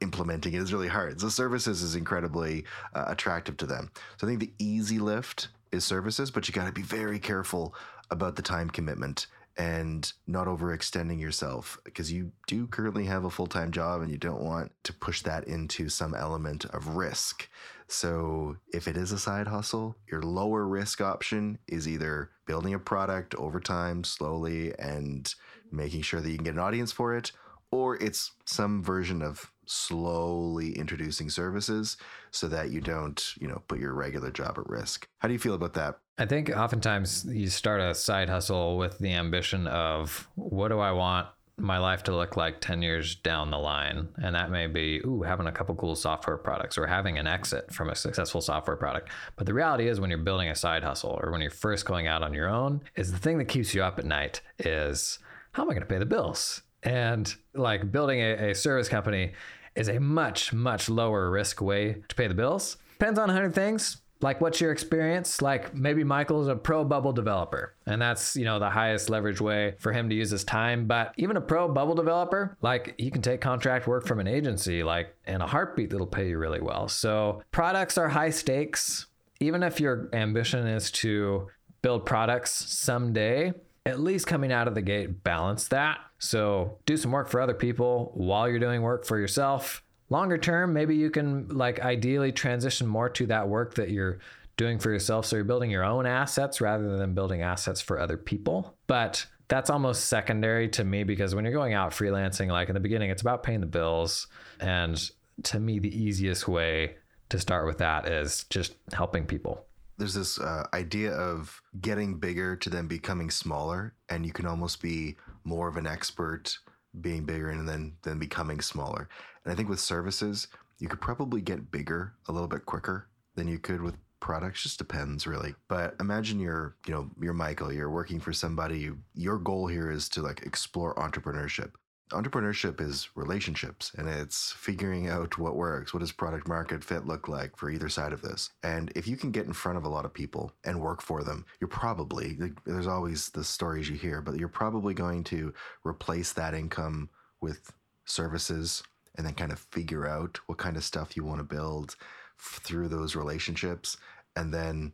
implementing 0.00 0.54
it 0.54 0.62
is 0.62 0.72
really 0.72 0.88
hard. 0.88 1.20
So 1.20 1.28
services 1.28 1.82
is 1.82 1.94
incredibly 1.94 2.64
uh, 2.94 3.04
attractive 3.08 3.56
to 3.58 3.66
them. 3.66 3.90
So 4.16 4.26
I 4.26 4.30
think 4.30 4.40
the 4.40 4.52
easy 4.58 4.98
lift 4.98 5.48
is 5.72 5.84
services, 5.84 6.30
but 6.30 6.48
you 6.48 6.54
got 6.54 6.66
to 6.66 6.72
be 6.72 6.82
very 6.82 7.18
careful 7.18 7.74
about 8.10 8.36
the 8.36 8.42
time 8.42 8.70
commitment 8.70 9.26
and 9.58 10.12
not 10.26 10.46
overextending 10.46 11.20
yourself 11.20 11.78
because 11.84 12.12
you 12.12 12.32
do 12.46 12.66
currently 12.66 13.06
have 13.06 13.24
a 13.24 13.30
full 13.30 13.46
time 13.46 13.70
job 13.70 14.02
and 14.02 14.10
you 14.10 14.18
don't 14.18 14.42
want 14.42 14.72
to 14.84 14.92
push 14.92 15.22
that 15.22 15.44
into 15.44 15.88
some 15.88 16.14
element 16.14 16.64
of 16.66 16.96
risk. 16.96 17.48
So, 17.88 18.56
if 18.72 18.88
it 18.88 18.96
is 18.96 19.12
a 19.12 19.18
side 19.18 19.46
hustle, 19.46 19.96
your 20.10 20.22
lower 20.22 20.66
risk 20.66 21.00
option 21.00 21.58
is 21.68 21.86
either 21.86 22.30
building 22.44 22.74
a 22.74 22.78
product 22.78 23.34
over 23.36 23.60
time 23.60 24.02
slowly 24.02 24.74
and 24.78 25.32
making 25.70 26.02
sure 26.02 26.20
that 26.20 26.30
you 26.30 26.36
can 26.36 26.44
get 26.44 26.54
an 26.54 26.60
audience 26.60 26.90
for 26.90 27.16
it, 27.16 27.30
or 27.70 27.96
it's 27.96 28.32
some 28.44 28.82
version 28.82 29.22
of 29.22 29.52
slowly 29.66 30.72
introducing 30.72 31.30
services 31.30 31.96
so 32.30 32.48
that 32.48 32.70
you 32.70 32.80
don't, 32.80 33.34
you 33.40 33.48
know, 33.48 33.62
put 33.68 33.78
your 33.78 33.92
regular 33.92 34.30
job 34.30 34.56
at 34.58 34.68
risk. 34.68 35.08
How 35.18 35.28
do 35.28 35.34
you 35.34 35.40
feel 35.40 35.54
about 35.54 35.74
that? 35.74 35.98
I 36.18 36.26
think 36.26 36.50
oftentimes 36.50 37.26
you 37.28 37.48
start 37.48 37.80
a 37.80 37.94
side 37.94 38.28
hustle 38.28 38.76
with 38.76 38.98
the 38.98 39.12
ambition 39.12 39.66
of 39.66 40.28
what 40.34 40.68
do 40.68 40.78
i 40.78 40.92
want 40.92 41.26
my 41.58 41.78
life 41.78 42.02
to 42.02 42.14
look 42.14 42.36
like 42.36 42.60
10 42.60 42.82
years 42.82 43.14
down 43.16 43.50
the 43.50 43.58
line? 43.58 44.08
And 44.22 44.34
that 44.34 44.50
may 44.50 44.66
be 44.66 45.00
ooh 45.04 45.22
having 45.22 45.46
a 45.46 45.52
couple 45.52 45.74
cool 45.74 45.94
software 45.94 46.36
products 46.36 46.76
or 46.76 46.86
having 46.86 47.18
an 47.18 47.26
exit 47.26 47.72
from 47.72 47.88
a 47.88 47.94
successful 47.94 48.40
software 48.40 48.76
product. 48.76 49.08
But 49.36 49.46
the 49.46 49.54
reality 49.54 49.88
is 49.88 49.98
when 49.98 50.10
you're 50.10 50.18
building 50.18 50.48
a 50.48 50.54
side 50.54 50.82
hustle 50.82 51.18
or 51.22 51.30
when 51.32 51.40
you're 51.40 51.50
first 51.50 51.86
going 51.86 52.06
out 52.06 52.22
on 52.22 52.34
your 52.34 52.48
own 52.48 52.82
is 52.94 53.10
the 53.10 53.18
thing 53.18 53.38
that 53.38 53.46
keeps 53.46 53.74
you 53.74 53.82
up 53.82 53.98
at 53.98 54.04
night 54.04 54.42
is 54.58 55.18
how 55.52 55.62
am 55.62 55.70
i 55.70 55.72
going 55.72 55.80
to 55.80 55.86
pay 55.86 55.98
the 55.98 56.06
bills? 56.06 56.62
And 56.82 57.34
like 57.54 57.90
building 57.90 58.20
a, 58.20 58.50
a 58.50 58.54
service 58.54 58.88
company 58.88 59.32
is 59.74 59.88
a 59.88 59.98
much 59.98 60.52
much 60.52 60.88
lower 60.88 61.30
risk 61.30 61.60
way 61.60 62.02
to 62.08 62.14
pay 62.14 62.28
the 62.28 62.34
bills. 62.34 62.76
Depends 62.98 63.18
on 63.18 63.30
a 63.30 63.32
hundred 63.32 63.54
things 63.54 63.98
like 64.20 64.40
what's 64.40 64.60
your 64.60 64.72
experience? 64.72 65.42
Like 65.42 65.74
maybe 65.74 66.04
michael's 66.04 66.48
a 66.48 66.56
pro 66.56 66.84
bubble 66.84 67.12
developer 67.12 67.74
and 67.86 68.00
that's 68.00 68.36
you 68.36 68.44
know 68.44 68.58
the 68.58 68.70
highest 68.70 69.10
leverage 69.10 69.40
way 69.40 69.74
for 69.78 69.92
him 69.92 70.08
to 70.08 70.14
use 70.14 70.30
his 70.30 70.44
time. 70.44 70.86
But 70.86 71.12
even 71.16 71.36
a 71.36 71.40
pro 71.40 71.68
bubble 71.68 71.94
developer 71.94 72.56
like 72.62 72.94
he 72.98 73.10
can 73.10 73.22
take 73.22 73.40
contract 73.40 73.86
work 73.86 74.06
from 74.06 74.20
an 74.20 74.26
agency 74.26 74.82
like 74.82 75.14
in 75.26 75.40
a 75.40 75.46
heartbeat 75.46 75.90
that'll 75.90 76.06
pay 76.06 76.28
you 76.28 76.38
really 76.38 76.60
well. 76.60 76.88
So 76.88 77.42
products 77.50 77.98
are 77.98 78.08
high 78.08 78.30
stakes. 78.30 79.06
Even 79.40 79.62
if 79.62 79.80
your 79.80 80.08
ambition 80.14 80.66
is 80.66 80.90
to 80.92 81.48
build 81.82 82.06
products 82.06 82.52
someday 82.52 83.52
at 83.84 84.00
least 84.00 84.26
coming 84.26 84.50
out 84.50 84.66
of 84.66 84.74
the 84.74 84.82
gate 84.82 85.22
balance 85.22 85.68
that. 85.68 85.98
So 86.18 86.78
do 86.86 86.96
some 86.96 87.12
work 87.12 87.28
for 87.28 87.40
other 87.40 87.54
people 87.54 88.10
while 88.14 88.48
you're 88.48 88.58
doing 88.58 88.82
work 88.82 89.04
for 89.04 89.18
yourself 89.18 89.82
longer 90.08 90.38
term 90.38 90.72
maybe 90.72 90.94
you 90.94 91.10
can 91.10 91.48
like 91.48 91.80
ideally 91.80 92.32
transition 92.32 92.86
more 92.86 93.08
to 93.08 93.26
that 93.26 93.48
work 93.48 93.74
that 93.74 93.90
you're 93.90 94.18
doing 94.56 94.78
for 94.78 94.90
yourself. 94.90 95.26
So 95.26 95.36
you're 95.36 95.44
building 95.44 95.70
your 95.70 95.84
own 95.84 96.06
assets 96.06 96.60
rather 96.60 96.96
than 96.96 97.14
building 97.14 97.42
assets 97.42 97.80
for 97.80 98.00
other 98.00 98.16
people. 98.16 98.74
But 98.86 99.26
that's 99.48 99.70
almost 99.70 100.06
secondary 100.06 100.68
to 100.70 100.84
me 100.84 101.04
because 101.04 101.34
when 101.34 101.44
you're 101.44 101.54
going 101.54 101.74
out 101.74 101.92
freelancing 101.92 102.48
like 102.48 102.68
in 102.68 102.74
the 102.74 102.80
beginning 102.80 103.10
it's 103.10 103.22
about 103.22 103.42
paying 103.42 103.60
the 103.60 103.66
bills. 103.66 104.26
And 104.60 105.10
to 105.44 105.60
me 105.60 105.78
the 105.78 105.94
easiest 105.94 106.48
way 106.48 106.96
to 107.28 107.38
start 107.38 107.66
with 107.66 107.78
that 107.78 108.08
is 108.08 108.44
just 108.44 108.74
helping 108.92 109.26
people. 109.26 109.64
There's 109.98 110.14
this 110.14 110.38
uh, 110.38 110.66
idea 110.74 111.12
of 111.12 111.60
getting 111.80 112.18
bigger 112.18 112.54
to 112.56 112.70
then 112.70 112.86
becoming 112.86 113.30
smaller. 113.30 113.94
And 114.08 114.26
you 114.26 114.32
can 114.32 114.46
almost 114.46 114.82
be 114.82 115.16
more 115.44 115.68
of 115.68 115.76
an 115.76 115.86
expert 115.86 116.56
being 117.00 117.24
bigger 117.24 117.50
and 117.50 117.68
then 117.68 117.94
then 118.02 118.18
becoming 118.18 118.60
smaller 118.60 119.08
and 119.46 119.52
i 119.52 119.56
think 119.56 119.70
with 119.70 119.80
services 119.80 120.48
you 120.78 120.88
could 120.88 121.00
probably 121.00 121.40
get 121.40 121.70
bigger 121.70 122.12
a 122.28 122.32
little 122.32 122.48
bit 122.48 122.66
quicker 122.66 123.08
than 123.34 123.48
you 123.48 123.58
could 123.58 123.80
with 123.80 123.96
products 124.20 124.62
just 124.62 124.78
depends 124.78 125.26
really. 125.26 125.54
But 125.68 125.94
imagine 126.00 126.40
you're 126.40 126.76
you 126.86 126.94
know 126.94 127.10
you're 127.20 127.32
michael 127.32 127.72
you're 127.72 127.90
working 127.90 128.20
for 128.20 128.32
somebody 128.32 128.90
your 129.14 129.38
goal 129.38 129.66
here 129.66 129.90
is 129.90 130.08
to 130.10 130.22
like 130.22 130.42
explore 130.42 130.94
entrepreneurship. 130.96 131.72
Entrepreneurship 132.12 132.80
is 132.80 133.08
relationships 133.16 133.90
and 133.98 134.08
it's 134.08 134.52
figuring 134.52 135.08
out 135.08 135.38
what 135.38 135.56
works 135.56 135.92
what 135.92 136.00
does 136.00 136.12
product 136.12 136.46
market 136.46 136.82
fit 136.82 137.06
look 137.06 137.28
like 137.28 137.56
for 137.56 137.68
either 137.68 137.88
side 137.88 138.12
of 138.12 138.22
this. 138.22 138.50
And 138.62 138.92
if 138.94 139.08
you 139.08 139.16
can 139.16 139.32
get 139.32 139.46
in 139.46 139.52
front 139.52 139.78
of 139.78 139.84
a 139.84 139.88
lot 139.88 140.04
of 140.04 140.14
people 140.14 140.52
and 140.64 140.80
work 140.80 141.02
for 141.02 141.22
them 141.22 141.44
you're 141.60 141.68
probably 141.68 142.38
there's 142.64 142.86
always 142.86 143.30
the 143.30 143.44
stories 143.44 143.88
you 143.88 143.96
hear 143.96 144.22
but 144.22 144.36
you're 144.36 144.48
probably 144.48 144.94
going 144.94 145.24
to 145.24 145.52
replace 145.84 146.32
that 146.32 146.54
income 146.54 147.10
with 147.40 147.72
services 148.06 148.82
and 149.16 149.26
then 149.26 149.34
kind 149.34 149.52
of 149.52 149.58
figure 149.58 150.06
out 150.06 150.38
what 150.46 150.58
kind 150.58 150.76
of 150.76 150.84
stuff 150.84 151.16
you 151.16 151.24
want 151.24 151.38
to 151.38 151.44
build 151.44 151.96
through 152.38 152.88
those 152.88 153.16
relationships. 153.16 153.96
And 154.36 154.52
then 154.52 154.92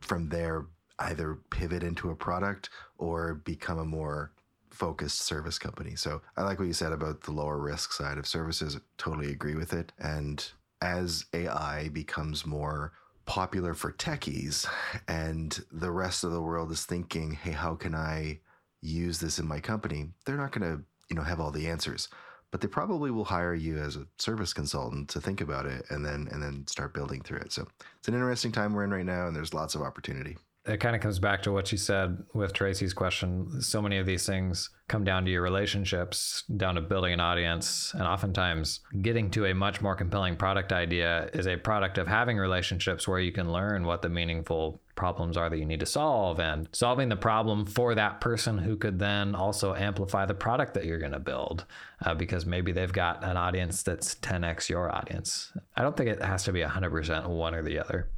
from 0.00 0.28
there, 0.28 0.66
either 0.98 1.38
pivot 1.50 1.82
into 1.82 2.10
a 2.10 2.16
product 2.16 2.70
or 2.98 3.34
become 3.34 3.78
a 3.78 3.84
more 3.84 4.32
focused 4.70 5.22
service 5.22 5.58
company. 5.58 5.94
So 5.96 6.20
I 6.36 6.42
like 6.42 6.58
what 6.58 6.68
you 6.68 6.72
said 6.72 6.92
about 6.92 7.22
the 7.22 7.32
lower 7.32 7.58
risk 7.58 7.92
side 7.92 8.18
of 8.18 8.26
services. 8.26 8.78
Totally 8.96 9.30
agree 9.30 9.54
with 9.54 9.72
it. 9.72 9.92
And 9.98 10.44
as 10.82 11.24
AI 11.32 11.88
becomes 11.88 12.46
more 12.46 12.92
popular 13.26 13.74
for 13.74 13.92
techies 13.92 14.66
and 15.06 15.62
the 15.70 15.90
rest 15.90 16.24
of 16.24 16.32
the 16.32 16.40
world 16.40 16.70
is 16.70 16.84
thinking, 16.84 17.32
hey, 17.32 17.50
how 17.50 17.74
can 17.74 17.94
I 17.94 18.40
use 18.80 19.18
this 19.18 19.38
in 19.38 19.46
my 19.46 19.60
company? 19.60 20.08
They're 20.24 20.36
not 20.36 20.52
going 20.52 20.76
to, 20.76 20.82
you 21.10 21.16
know, 21.16 21.22
have 21.22 21.40
all 21.40 21.50
the 21.50 21.68
answers. 21.68 22.08
But 22.50 22.62
they 22.62 22.68
probably 22.68 23.10
will 23.10 23.24
hire 23.24 23.54
you 23.54 23.78
as 23.78 23.96
a 23.96 24.06
service 24.18 24.52
consultant 24.52 25.10
to 25.10 25.20
think 25.20 25.40
about 25.40 25.66
it 25.66 25.84
and 25.90 26.04
then 26.04 26.28
and 26.30 26.42
then 26.42 26.66
start 26.66 26.94
building 26.94 27.22
through 27.22 27.40
it. 27.40 27.52
So 27.52 27.66
it's 27.98 28.08
an 28.08 28.14
interesting 28.14 28.52
time 28.52 28.72
we're 28.72 28.84
in 28.84 28.90
right 28.90 29.04
now 29.04 29.26
and 29.26 29.36
there's 29.36 29.52
lots 29.52 29.74
of 29.74 29.82
opportunity 29.82 30.36
it 30.68 30.80
kind 30.80 30.94
of 30.94 31.00
comes 31.02 31.18
back 31.18 31.42
to 31.42 31.52
what 31.52 31.72
you 31.72 31.78
said 31.78 32.22
with 32.34 32.52
Tracy's 32.52 32.92
question. 32.92 33.60
So 33.62 33.80
many 33.80 33.98
of 33.98 34.06
these 34.06 34.26
things 34.26 34.70
come 34.86 35.02
down 35.02 35.24
to 35.24 35.30
your 35.30 35.42
relationships, 35.42 36.44
down 36.56 36.74
to 36.74 36.80
building 36.80 37.12
an 37.12 37.20
audience, 37.20 37.92
and 37.94 38.02
oftentimes 38.02 38.80
getting 39.00 39.30
to 39.30 39.46
a 39.46 39.54
much 39.54 39.80
more 39.80 39.94
compelling 39.94 40.36
product 40.36 40.72
idea 40.72 41.30
is 41.32 41.46
a 41.46 41.56
product 41.56 41.96
of 41.98 42.06
having 42.06 42.36
relationships 42.36 43.08
where 43.08 43.20
you 43.20 43.32
can 43.32 43.50
learn 43.50 43.84
what 43.84 44.02
the 44.02 44.08
meaningful 44.08 44.80
problems 44.98 45.36
are 45.36 45.48
that 45.48 45.58
you 45.58 45.64
need 45.64 45.78
to 45.78 45.86
solve 45.86 46.40
and 46.40 46.68
solving 46.72 47.08
the 47.08 47.16
problem 47.16 47.64
for 47.64 47.94
that 47.94 48.20
person 48.20 48.58
who 48.58 48.76
could 48.76 48.98
then 48.98 49.32
also 49.32 49.72
amplify 49.74 50.26
the 50.26 50.34
product 50.34 50.74
that 50.74 50.84
you're 50.84 50.98
going 50.98 51.12
to 51.12 51.20
build 51.20 51.64
uh, 52.04 52.12
because 52.12 52.44
maybe 52.44 52.72
they've 52.72 52.92
got 52.92 53.22
an 53.22 53.36
audience 53.36 53.84
that's 53.84 54.16
10x 54.16 54.68
your 54.68 54.94
audience. 54.94 55.52
I 55.76 55.82
don't 55.82 55.96
think 55.96 56.10
it 56.10 56.20
has 56.20 56.42
to 56.44 56.52
be 56.52 56.62
100% 56.62 57.28
one 57.28 57.54
or 57.54 57.62
the 57.62 57.78
other. 57.78 58.08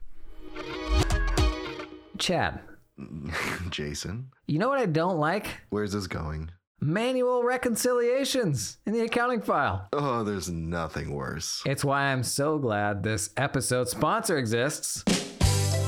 Chad, 2.18 2.60
Jason, 3.70 4.30
you 4.46 4.58
know 4.58 4.68
what 4.68 4.80
I 4.80 4.86
don't 4.86 5.18
like? 5.18 5.46
where's 5.68 5.92
this 5.92 6.06
going? 6.06 6.50
Manual 6.82 7.42
reconciliations 7.42 8.78
in 8.86 8.94
the 8.94 9.02
accounting 9.02 9.42
file. 9.42 9.86
Oh, 9.92 10.24
there's 10.24 10.48
nothing 10.48 11.12
worse. 11.12 11.62
It's 11.66 11.84
why 11.84 12.04
I'm 12.04 12.22
so 12.22 12.56
glad 12.58 13.02
this 13.02 13.28
episode 13.36 13.90
sponsor 13.90 14.38
exists. 14.38 15.04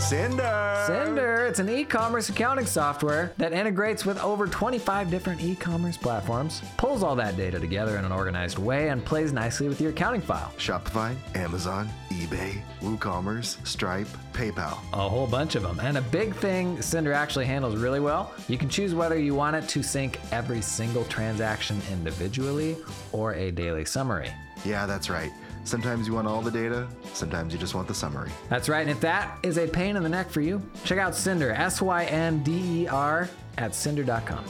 Synder! 0.03 0.87
Synder, 0.89 1.49
it's 1.49 1.61
an 1.61 1.69
e 1.69 1.85
commerce 1.85 2.29
accounting 2.29 2.67
software 2.67 3.33
that 3.39 3.53
integrates 3.53 4.05
with 4.05 4.19
over 4.19 4.49
25 4.49 5.09
different 5.09 5.41
e 5.41 5.55
commerce 5.55 5.97
platforms, 5.97 6.61
pulls 6.77 7.05
all 7.05 7.15
that 7.15 7.37
data 7.37 7.61
together 7.61 7.97
in 7.99 8.05
an 8.05 8.11
organized 8.11 8.59
way, 8.59 8.89
and 8.89 9.05
plays 9.05 9.33
nicely 9.33 9.69
with 9.69 9.81
your 9.81 9.91
accounting 9.91 10.21
file. 10.21 10.53
Shopify, 10.59 11.15
Amazon, 11.37 11.89
eBay, 12.11 12.61
WooCommerce, 12.81 13.65
Stripe, 13.65 14.09
PayPal. 14.33 14.77
A 14.93 15.09
whole 15.09 15.29
bunch 15.29 15.55
of 15.55 15.63
them. 15.63 15.79
And 15.79 15.97
a 15.97 16.03
big 16.03 16.35
thing 16.35 16.79
Synder 16.79 17.15
actually 17.15 17.47
handles 17.47 17.77
really 17.77 18.01
well 18.01 18.35
you 18.49 18.59
can 18.59 18.69
choose 18.69 18.95
whether 18.95 19.17
you 19.17 19.37
want 19.37 19.55
it 19.55 19.69
to 19.69 19.83
sync 19.85 20.19
every 20.33 20.61
single 20.61 21.05
transaction 21.05 21.81
individually 21.93 22.77
or 23.13 23.35
a 23.35 23.53
daily 23.53 23.85
summary. 23.85 24.33
Yeah, 24.65 24.85
that's 24.85 25.09
right. 25.09 25.31
Sometimes 25.65 26.07
you 26.07 26.15
want 26.15 26.27
all 26.27 26.43
the 26.43 26.51
data, 26.51 26.89
sometimes 27.15 27.53
you 27.53 27.59
just 27.59 27.75
want 27.75 27.87
the 27.89 27.95
summary. 27.95 28.31
That's 28.49 28.69
right. 28.69 28.81
And 28.81 28.91
if 28.91 29.01
that 29.01 29.39
is 29.43 29.59
a 29.59 29.67
pain 29.67 29.97
in 29.97 30.03
the 30.03 30.09
neck 30.09 30.29
for 30.31 30.41
you, 30.41 30.61
check 30.85 30.99
out 30.99 31.13
Synder, 31.13 31.57
S 31.57 31.81
Y 31.81 32.05
N 32.07 32.43
D 32.43 32.83
E 32.83 32.89
R, 32.89 33.29
at 33.59 33.73
synder.com. 33.73 34.45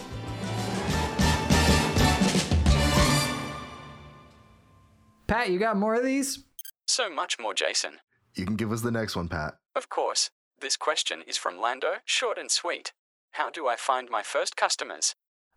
Pat, 5.27 5.51
you 5.51 5.59
got 5.59 5.77
more 5.77 5.95
of 5.95 6.05
these? 6.05 6.45
So 6.87 7.09
much 7.09 7.39
more, 7.39 7.55
Jason. 7.55 7.95
You 8.35 8.45
can 8.45 8.57
give 8.57 8.73
us 8.73 8.83
the 8.83 8.91
next 8.91 9.17
one, 9.17 9.29
Pat. 9.29 9.55
Of 9.75 9.89
course. 9.89 10.31
This 10.61 10.77
question 10.77 11.23
is 11.27 11.37
from 11.37 11.59
Lando, 11.61 11.95
short 12.05 12.39
and 12.39 12.51
sweet. 12.51 12.93
How 13.33 13.51
do 13.51 13.67
I 13.67 13.77
find 13.77 14.09
my 14.11 14.23
first 14.23 14.57
customers? 14.57 15.15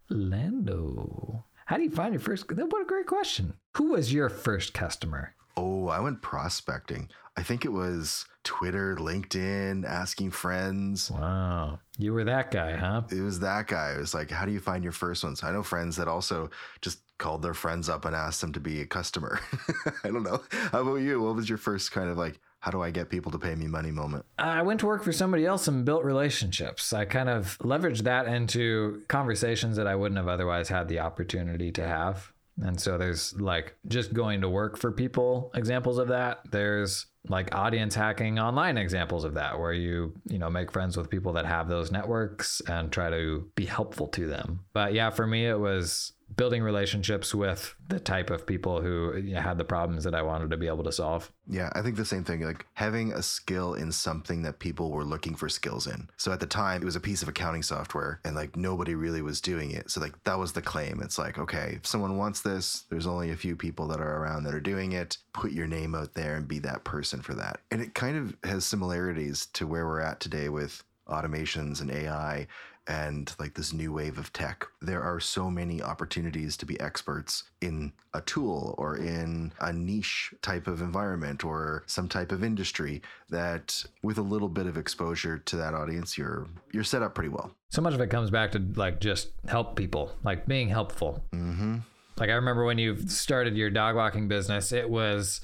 Lando. 0.10 1.46
How 1.66 1.78
do 1.78 1.84
you 1.84 1.92
find 1.92 2.14
your 2.14 2.22
first? 2.22 2.50
What 2.50 2.82
a 2.82 2.86
great 2.86 3.06
question. 3.06 3.56
Who 3.76 3.92
was 3.92 4.14
your 4.14 4.30
first 4.30 4.74
customer? 4.74 5.36
Oh, 5.58 5.88
I 5.88 6.00
went 6.00 6.22
prospecting. 6.22 7.10
I 7.38 7.44
think 7.44 7.66
it 7.66 7.72
was 7.72 8.26
Twitter, 8.44 8.96
LinkedIn, 8.96 9.86
asking 9.86 10.32
friends. 10.32 11.12
Wow. 11.12 11.80
You 11.98 12.14
were 12.14 12.24
that 12.24 12.52
guy, 12.52 12.76
huh? 12.78 13.02
It 13.12 13.22
was 13.22 13.40
that 13.42 13.68
guy. 13.68 13.94
It 13.94 14.00
was 14.00 14.14
like, 14.14 14.32
how 14.32 14.46
do 14.46 14.52
you 14.52 14.60
find 14.60 14.84
your 14.84 14.94
first 14.94 15.24
ones? 15.24 15.44
I 15.44 15.52
know 15.52 15.64
friends 15.64 15.98
that 15.98 16.08
also 16.08 16.50
just 16.82 17.00
called 17.18 17.42
their 17.42 17.54
friends 17.54 17.90
up 17.90 18.06
and 18.06 18.16
asked 18.16 18.42
them 18.42 18.54
to 18.54 18.60
be 18.60 18.82
a 18.82 18.86
customer. 18.86 19.40
I 20.04 20.10
don't 20.10 20.24
know. 20.24 20.42
How 20.72 20.82
about 20.82 20.96
you? 20.96 21.22
What 21.22 21.36
was 21.36 21.50
your 21.50 21.58
first 21.58 21.92
kind 21.92 22.10
of 22.10 22.18
like, 22.18 22.40
how 22.60 22.72
do 22.72 22.82
I 22.82 22.92
get 22.92 23.10
people 23.10 23.32
to 23.32 23.40
pay 23.40 23.56
me 23.56 23.68
money 23.68 23.92
moment? 23.92 24.26
I 24.38 24.62
went 24.62 24.80
to 24.82 24.86
work 24.86 25.04
for 25.04 25.12
somebody 25.12 25.46
else 25.46 25.68
and 25.68 25.86
built 25.86 26.04
relationships. 26.04 26.94
I 26.94 27.06
kind 27.06 27.30
of 27.30 27.58
leveraged 27.60 28.04
that 28.04 28.28
into 28.28 29.04
conversations 29.08 29.76
that 29.78 29.88
I 29.88 29.96
wouldn't 29.96 30.18
have 30.18 30.28
otherwise 30.28 30.70
had 30.70 30.88
the 30.88 31.00
opportunity 31.00 31.72
to 31.74 31.88
have. 31.88 32.32
And 32.62 32.80
so 32.80 32.98
there's 32.98 33.40
like 33.40 33.76
just 33.88 34.14
going 34.14 34.42
to 34.42 34.50
work 34.50 34.78
for 34.78 34.92
people 34.92 35.52
examples 35.56 35.98
of 35.98 36.08
that. 36.10 36.40
There's 36.52 37.08
like 37.28 37.54
audience 37.54 37.96
hacking 37.96 38.40
online 38.40 38.78
examples 38.78 39.24
of 39.24 39.34
that 39.34 39.60
where 39.60 39.74
you, 39.74 40.14
you 40.30 40.38
know, 40.38 40.50
make 40.50 40.72
friends 40.72 40.96
with 40.96 41.10
people 41.10 41.34
that 41.34 41.46
have 41.46 41.68
those 41.68 41.92
networks 41.92 42.62
and 42.68 42.92
try 42.92 43.10
to 43.10 43.50
be 43.56 43.66
helpful 43.66 44.08
to 44.10 44.28
them. 44.28 44.62
But 44.74 44.94
yeah, 44.94 45.10
for 45.10 45.28
me 45.28 45.48
it 45.48 45.60
was 45.60 46.14
building 46.36 46.64
relationships 46.64 47.34
with 47.34 47.76
the 47.88 48.00
type 48.00 48.30
of 48.30 48.46
people 48.46 48.82
who 48.82 49.16
you 49.18 49.36
know, 49.36 49.42
had 49.42 49.58
the 49.58 49.64
problems 49.64 50.04
that 50.04 50.16
I 50.16 50.22
wanted 50.22 50.50
to 50.50 50.58
be 50.58 50.68
able 50.68 50.84
to 50.84 50.92
solve. 50.92 51.32
Yeah, 51.48 51.70
I 51.74 51.82
think 51.82 51.96
the 51.96 52.06
same 52.06 52.24
thing. 52.24 52.42
Like 52.42 52.66
having 52.74 53.14
a 53.14 53.22
skill 53.22 53.76
in 53.76 53.92
something 53.92 54.42
that 54.42 54.60
people 54.60 54.92
were 54.92 55.04
looking 55.04 55.36
for 55.36 55.48
skills 55.50 55.88
in. 55.88 56.10
So 56.18 56.32
at 56.32 56.40
the 56.40 56.48
time, 56.48 56.82
it 56.82 56.86
was 56.86 56.96
a 56.96 57.02
piece 57.02 57.22
of 57.22 57.30
accounting 57.30 57.64
software, 57.64 58.20
and 58.26 58.36
like 58.36 58.56
nobody 58.56 58.96
really 58.96 59.22
was 59.22 59.40
doing 59.40 59.72
it. 59.72 59.92
So 59.92 60.02
like 60.02 60.22
that 60.24 60.40
was 60.40 60.54
the 60.54 60.62
claim. 60.62 61.02
It's 61.02 61.20
like, 61.20 61.38
okay, 61.38 61.76
if 61.78 61.88
someone 61.88 62.18
wants 62.18 62.42
this, 62.42 62.86
there's 62.90 63.08
only 63.08 63.32
a 63.32 63.38
few 63.38 63.56
people 63.56 63.88
that 63.88 64.02
are 64.02 64.18
around 64.18 64.44
that 64.44 64.56
are 64.56 64.60
doing 64.60 64.94
it. 64.94 65.18
Put 65.34 65.52
your 65.52 65.68
name 65.68 65.96
out 65.96 66.16
there 66.16 66.36
and 66.36 66.48
be 66.48 66.60
that 66.60 66.84
person 66.84 67.22
for 67.22 67.36
that. 67.36 67.62
And 67.72 67.82
it 67.82 67.94
kind 67.94 68.18
of 68.18 68.36
has 68.50 68.66
similarities 68.66 69.48
to 69.54 69.68
where 69.68 69.86
we're 69.86 70.02
at 70.02 70.20
today 70.20 70.50
with 70.50 70.84
automations 71.08 71.82
and 71.82 71.92
AI 71.92 72.48
and 72.88 73.34
like 73.40 73.54
this 73.56 73.74
new 73.74 73.92
wave 73.92 74.18
of 74.18 74.32
tech. 74.34 74.66
There 74.82 75.02
are 75.02 75.20
so 75.20 75.50
many 75.50 75.82
opportunities 75.82 76.56
to 76.58 76.66
be 76.66 76.80
experts 76.80 77.44
in 77.62 77.92
a 78.14 78.22
tool 78.22 78.76
or 78.78 78.98
in 78.98 79.52
a 79.60 79.74
niche 79.74 80.34
type 80.42 80.68
of 80.68 80.82
environment 80.82 81.44
or 81.44 81.84
some 81.88 82.08
type 82.08 82.32
of 82.32 82.44
industry 82.44 83.02
that 83.30 83.84
with 84.04 84.18
a 84.18 84.22
little 84.22 84.50
bit 84.50 84.68
of 84.68 84.78
exposure 84.78 85.40
to 85.40 85.56
that 85.58 85.74
audience 85.74 86.18
you're 86.18 86.48
you're 86.72 86.84
set 86.84 87.02
up 87.02 87.16
pretty 87.16 87.30
well. 87.30 87.52
So 87.70 87.82
much 87.82 87.94
of 87.94 88.02
it 88.02 88.10
comes 88.10 88.30
back 88.30 88.52
to 88.54 88.60
like 88.76 89.00
just 89.00 89.30
help 89.48 89.76
people, 89.76 90.12
like 90.24 90.46
being 90.46 90.70
helpful. 90.70 91.24
Mhm. 91.34 91.82
Like 92.18 92.30
I 92.30 92.34
remember 92.34 92.64
when 92.66 92.78
you 92.78 92.96
started 93.08 93.58
your 93.58 93.70
dog 93.70 93.96
walking 93.96 94.28
business, 94.28 94.72
it 94.72 94.90
was 94.90 95.42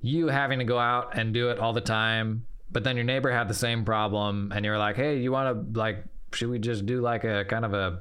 you 0.00 0.26
having 0.28 0.58
to 0.58 0.64
go 0.64 0.78
out 0.78 1.16
and 1.16 1.32
do 1.32 1.48
it 1.50 1.58
all 1.58 1.72
the 1.72 1.80
time, 1.80 2.44
but 2.70 2.82
then 2.84 2.96
your 2.96 3.04
neighbor 3.04 3.30
had 3.30 3.48
the 3.48 3.54
same 3.54 3.84
problem 3.84 4.50
and 4.52 4.64
you 4.64 4.72
were 4.72 4.78
like, 4.78 4.96
"Hey, 4.96 5.20
you 5.20 5.30
want 5.30 5.72
to 5.72 5.78
like 5.78 6.04
should 6.34 6.50
we 6.50 6.58
just 6.58 6.86
do 6.86 7.00
like 7.00 7.24
a 7.24 7.44
kind 7.44 7.64
of 7.64 7.74
a 7.74 8.00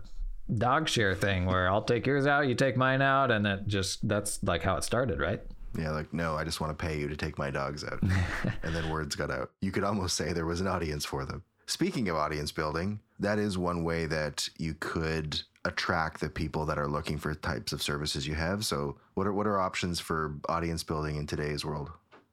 dog 0.58 0.89
share 0.89 1.15
thing 1.15 1.46
where 1.46 1.70
I'll 1.70 1.84
take 1.84 2.06
yours 2.06 2.28
out, 2.28 2.48
you 2.48 2.56
take 2.56 2.78
mine 2.78 3.02
out, 3.02 3.32
and 3.32 3.46
it 3.48 3.67
just 3.67 4.08
that's 4.08 4.41
like 4.44 4.63
how 4.63 4.78
it 4.78 4.84
started, 4.84 5.20
right? 5.20 5.41
Yeah, 5.78 5.91
like 5.91 6.13
no, 6.13 6.36
I 6.36 6.44
just 6.44 6.60
want 6.60 6.78
to 6.78 6.86
pay 6.86 7.00
you 7.00 7.08
to 7.08 7.15
take 7.15 7.38
my 7.38 7.50
dogs 7.50 7.84
out. 7.84 8.02
and 8.63 8.76
then 8.76 8.89
words 8.89 9.15
got 9.15 9.32
out. 9.32 9.52
You 9.62 9.72
could 9.72 9.84
almost 9.84 10.15
say 10.15 10.34
there 10.34 10.46
was 10.46 10.62
an 10.62 10.67
audience 10.67 11.06
for 11.06 11.26
them. 11.26 11.44
Speaking 11.65 12.10
of 12.10 12.17
audience 12.17 12.52
building, 12.52 13.00
that 13.20 13.39
is 13.39 13.58
one 13.58 13.84
way 13.84 14.06
that 14.08 14.50
you 14.58 14.76
could 14.80 15.41
attract 15.63 16.20
the 16.20 16.30
people 16.30 16.65
that 16.65 16.78
are 16.78 16.88
looking 16.88 17.17
for 17.17 17.34
types 17.34 17.72
of 17.72 17.82
services 17.82 18.28
you 18.28 18.34
have. 18.34 18.65
So, 18.65 18.98
what 19.13 19.28
are 19.28 19.34
what 19.34 19.48
are 19.48 19.60
options 19.60 20.00
for 20.00 20.36
audience 20.50 20.84
building 20.84 21.15
in 21.15 21.28
today's 21.28 21.63
world? 21.63 21.91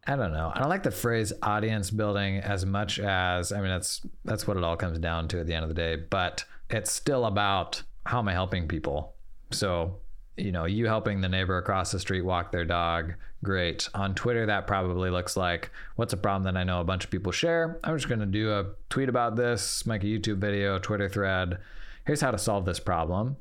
I 0.08 0.16
don't 0.16 0.32
know. 0.32 0.50
I 0.54 0.60
don't 0.60 0.70
like 0.70 0.82
the 0.82 0.90
phrase 0.90 1.34
audience 1.42 1.90
building 1.90 2.38
as 2.38 2.64
much 2.64 2.98
as 2.98 3.52
I 3.52 3.60
mean 3.60 3.68
that's 3.68 4.00
that's 4.24 4.46
what 4.46 4.56
it 4.56 4.64
all 4.64 4.76
comes 4.76 4.98
down 4.98 5.28
to 5.28 5.40
at 5.40 5.46
the 5.46 5.52
end 5.52 5.64
of 5.64 5.68
the 5.68 5.74
day, 5.74 5.96
but 5.96 6.46
it's 6.70 6.90
still 6.90 7.26
about 7.26 7.82
how 8.06 8.20
am 8.20 8.28
I 8.28 8.32
helping 8.32 8.66
people? 8.68 9.14
So, 9.50 9.98
you 10.38 10.50
know, 10.50 10.64
you 10.64 10.86
helping 10.86 11.20
the 11.20 11.28
neighbor 11.28 11.58
across 11.58 11.92
the 11.92 12.00
street 12.00 12.22
walk 12.22 12.52
their 12.52 12.64
dog, 12.64 13.12
great. 13.44 13.86
On 13.92 14.14
Twitter 14.14 14.46
that 14.46 14.66
probably 14.66 15.10
looks 15.10 15.36
like 15.36 15.70
what's 15.96 16.14
a 16.14 16.16
problem 16.16 16.44
that 16.44 16.58
I 16.58 16.64
know 16.64 16.80
a 16.80 16.84
bunch 16.84 17.04
of 17.04 17.10
people 17.10 17.30
share? 17.30 17.78
I'm 17.84 17.94
just 17.94 18.08
going 18.08 18.20
to 18.20 18.26
do 18.26 18.50
a 18.50 18.64
tweet 18.88 19.10
about 19.10 19.36
this, 19.36 19.84
make 19.84 20.04
a 20.04 20.06
YouTube 20.06 20.38
video, 20.38 20.78
Twitter 20.78 21.10
thread. 21.10 21.58
Here's 22.06 22.22
how 22.22 22.30
to 22.30 22.38
solve 22.38 22.64
this 22.64 22.80
problem. 22.80 23.36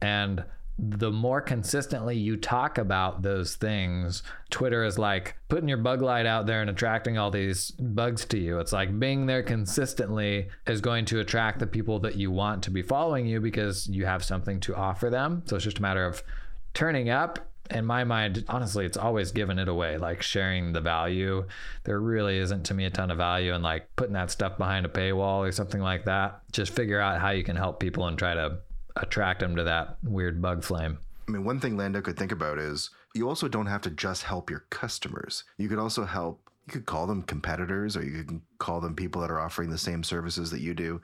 And 0.00 0.44
the 0.78 1.10
more 1.10 1.40
consistently 1.40 2.16
you 2.16 2.36
talk 2.36 2.76
about 2.76 3.22
those 3.22 3.56
things, 3.56 4.22
Twitter 4.50 4.84
is 4.84 4.98
like 4.98 5.36
putting 5.48 5.68
your 5.68 5.78
bug 5.78 6.02
light 6.02 6.26
out 6.26 6.46
there 6.46 6.60
and 6.60 6.68
attracting 6.68 7.16
all 7.16 7.30
these 7.30 7.70
bugs 7.70 8.26
to 8.26 8.38
you. 8.38 8.58
It's 8.58 8.72
like 8.72 8.98
being 8.98 9.26
there 9.26 9.42
consistently 9.42 10.48
is 10.66 10.82
going 10.82 11.06
to 11.06 11.20
attract 11.20 11.60
the 11.60 11.66
people 11.66 11.98
that 12.00 12.16
you 12.16 12.30
want 12.30 12.62
to 12.64 12.70
be 12.70 12.82
following 12.82 13.26
you 13.26 13.40
because 13.40 13.88
you 13.88 14.04
have 14.04 14.22
something 14.22 14.60
to 14.60 14.74
offer 14.74 15.08
them. 15.08 15.42
So 15.46 15.56
it's 15.56 15.64
just 15.64 15.78
a 15.78 15.82
matter 15.82 16.04
of 16.04 16.22
turning 16.74 17.08
up 17.08 17.38
in 17.70 17.84
my 17.84 18.04
mind, 18.04 18.44
honestly, 18.48 18.86
it's 18.86 18.96
always 18.96 19.32
giving 19.32 19.58
it 19.58 19.68
away, 19.68 19.98
like 19.98 20.22
sharing 20.22 20.72
the 20.72 20.80
value. 20.80 21.46
There 21.84 21.98
really 21.98 22.38
isn't 22.38 22.64
to 22.64 22.74
me 22.74 22.84
a 22.84 22.90
ton 22.90 23.10
of 23.10 23.16
value 23.16 23.54
in 23.54 23.62
like 23.62 23.88
putting 23.96 24.12
that 24.14 24.30
stuff 24.30 24.58
behind 24.58 24.86
a 24.86 24.88
paywall 24.88 25.38
or 25.38 25.52
something 25.52 25.80
like 25.80 26.04
that. 26.04 26.40
Just 26.52 26.72
figure 26.72 27.00
out 27.00 27.20
how 27.20 27.30
you 27.30 27.44
can 27.44 27.56
help 27.56 27.80
people 27.80 28.06
and 28.06 28.18
try 28.18 28.34
to 28.34 28.58
attract 28.96 29.40
them 29.40 29.56
to 29.56 29.64
that 29.64 29.98
weird 30.02 30.40
bug 30.40 30.64
flame. 30.64 30.98
I 31.28 31.32
mean, 31.32 31.44
one 31.44 31.60
thing 31.60 31.76
Lando 31.76 32.00
could 32.00 32.16
think 32.16 32.32
about 32.32 32.58
is 32.58 32.90
you 33.14 33.28
also 33.28 33.48
don't 33.48 33.66
have 33.66 33.82
to 33.82 33.90
just 33.90 34.22
help 34.22 34.50
your 34.50 34.64
customers. 34.70 35.44
You 35.58 35.68
could 35.68 35.78
also 35.78 36.04
help, 36.04 36.40
you 36.66 36.72
could 36.72 36.86
call 36.86 37.06
them 37.06 37.22
competitors 37.22 37.96
or 37.96 38.04
you 38.04 38.24
could 38.24 38.40
call 38.58 38.80
them 38.80 38.94
people 38.94 39.20
that 39.22 39.30
are 39.30 39.40
offering 39.40 39.70
the 39.70 39.78
same 39.78 40.02
services 40.02 40.50
that 40.50 40.60
you 40.60 40.74
do. 40.74 41.00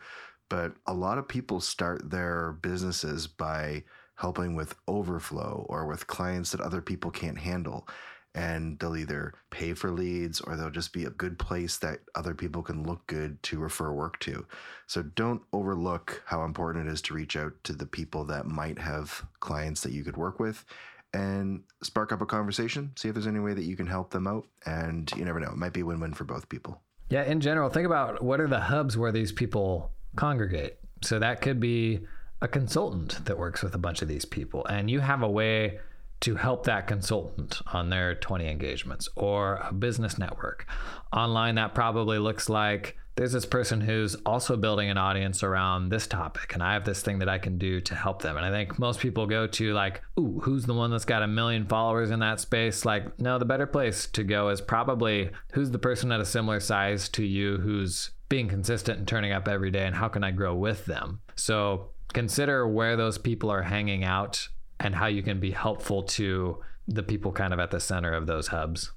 But 0.49 0.75
a 0.87 0.95
lot 0.95 1.19
of 1.19 1.27
people 1.27 1.61
start 1.61 2.11
their 2.11 2.53
businesses 2.53 3.27
by 3.27 3.85
helping 4.17 4.55
with 4.55 4.77
overflow 4.87 5.67
or 5.69 5.87
with 5.87 6.07
clients 6.07 6.53
that 6.53 6.61
other 6.61 6.81
people 6.81 7.11
can't 7.11 7.39
handle. 7.39 7.89
And 8.35 8.79
they'll 8.79 8.97
either 8.97 9.35
pay 9.51 9.75
for 9.75 9.91
leads 9.91 10.41
or 10.41 10.57
they'll 10.57 10.71
just 10.71 10.93
be 10.93 11.05
a 11.05 11.11
good 11.11 11.39
place 11.39 11.77
that 11.79 12.01
other 12.15 12.35
people 12.35 12.63
can 12.63 12.85
look 12.85 13.07
good 13.07 13.43
to 13.45 13.59
refer 13.59 13.93
work 13.93 14.19
to. 14.21 14.47
So 14.87 15.03
don't 15.03 15.43
overlook 15.53 16.23
how 16.25 16.45
important 16.45 16.89
it 16.89 16.93
is 16.93 17.03
to 17.03 17.15
reach 17.15 17.37
out 17.37 17.53
to 17.65 17.75
the 17.75 17.85
people 17.87 18.25
that 18.25 18.47
might 18.47 18.79
have 18.79 19.27
clients 19.41 19.83
that 19.83 19.93
you 19.93 20.03
could 20.03 20.17
work 20.17 20.41
with 20.41 20.65
and 21.13 21.63
spark 21.83 22.11
up 22.11 22.23
a 22.23 22.27
conversation. 22.27 22.93
See 22.97 23.09
if 23.09 23.15
there's 23.15 23.27
any 23.27 23.41
way 23.41 23.53
that 23.53 23.65
you 23.65 23.77
can 23.77 23.87
help 23.87 24.11
them 24.11 24.27
out. 24.27 24.47
And 24.65 25.13
you 25.15 25.27
never 25.27 25.39
know, 25.39 25.51
it 25.51 25.59
might 25.59 25.75
be 25.75 25.83
win 25.83 26.01
win 26.01 26.15
for 26.15 26.25
both 26.25 26.49
people. 26.49 26.81
Yeah, 27.11 27.25
in 27.25 27.43
general, 27.43 27.69
think 27.69 27.85
about 27.85 28.23
what 28.23 28.41
are 28.41 28.49
the 28.49 28.61
hubs 28.61 28.97
where 28.97 29.13
these 29.13 29.33
people 29.33 29.91
congregate. 30.17 30.79
So 31.03 31.19
that 31.19 31.43
could 31.43 31.61
be 31.61 32.07
a 32.41 32.49
consultant 32.49 33.25
that 33.27 33.39
works 33.39 33.63
with 33.63 33.75
a 33.75 33.79
bunch 33.79 34.03
of 34.03 34.09
these 34.09 34.25
people, 34.25 34.65
and 34.67 34.91
you 34.91 35.01
have 35.01 35.23
a 35.23 35.31
way 35.31 35.79
to 36.23 36.37
help 36.37 36.65
that 36.65 36.87
consultant 36.87 37.61
on 37.73 37.91
their 37.91 38.15
20 38.15 38.49
engagements 38.49 39.09
or 39.17 39.57
a 39.57 39.73
business 39.73 40.19
network. 40.19 40.67
Online, 41.13 41.57
that 41.57 41.75
probably 41.75 42.19
looks 42.19 42.49
like 42.49 42.97
there's 43.17 43.33
this 43.33 43.45
person 43.45 43.81
who's 43.81 44.15
also 44.25 44.57
building 44.57 44.89
an 44.89 44.97
audience 44.97 45.43
around 45.43 45.91
this 45.91 46.07
topic, 46.07 46.55
and 46.55 46.63
I 46.63 46.73
have 46.73 46.85
this 46.85 47.03
thing 47.03 47.19
that 47.19 47.29
I 47.29 47.39
can 47.39 47.59
do 47.59 47.81
to 47.83 47.95
help 47.95 48.23
them. 48.23 48.37
And 48.37 48.47
I 48.47 48.51
think 48.51 48.79
most 48.79 49.01
people 49.01 49.27
go 49.27 49.47
to, 49.49 49.75
like, 49.75 50.03
ooh, 50.19 50.41
who's 50.43 50.65
the 50.65 50.75
one 50.75 50.91
that's 50.91 51.05
got 51.05 51.23
a 51.23 51.27
million 51.27 51.67
followers 51.67 52.11
in 52.11 52.21
that 52.21 52.41
space? 52.41 52.87
Like, 52.87 53.19
no, 53.21 53.39
the 53.39 53.45
better 53.45 53.67
place 53.67 54.07
to 54.07 54.25
go 54.25 54.49
is 54.49 54.63
probably 54.63 55.31
who's 55.53 55.73
the 55.73 55.79
person 55.79 56.11
at 56.11 56.21
a 56.21 56.25
similar 56.25 56.59
size 56.59 57.09
to 57.11 57.25
you 57.25 57.59
who's 57.59 58.13
being 58.31 58.49
consistent 58.49 58.99
and 58.99 59.07
turning 59.07 59.33
up 59.33 59.47
every 59.47 59.71
day, 59.71 59.85
and 59.85 59.97
how 59.97 60.09
can 60.09 60.25
I 60.25 60.31
grow 60.31 60.55
with 60.55 60.87
them? 60.87 61.21
So 61.35 61.91
consider 62.15 62.67
where 62.67 62.97
those 62.97 63.19
people 63.19 63.51
are 63.51 63.63
hanging 63.63 64.05
out 64.05 64.49
and 64.83 64.97
how 64.97 65.07
you 65.07 65.23
can 65.23 65.41
be 65.41 65.53
helpful 65.53 66.03
to 66.03 66.59
the 66.87 67.03
people 67.03 67.33
kind 67.33 67.53
of 67.53 67.61
at 67.61 67.71
the 67.71 67.81
center 67.81 68.13
of 68.13 68.27
those 68.27 68.49
hubs. 68.49 68.93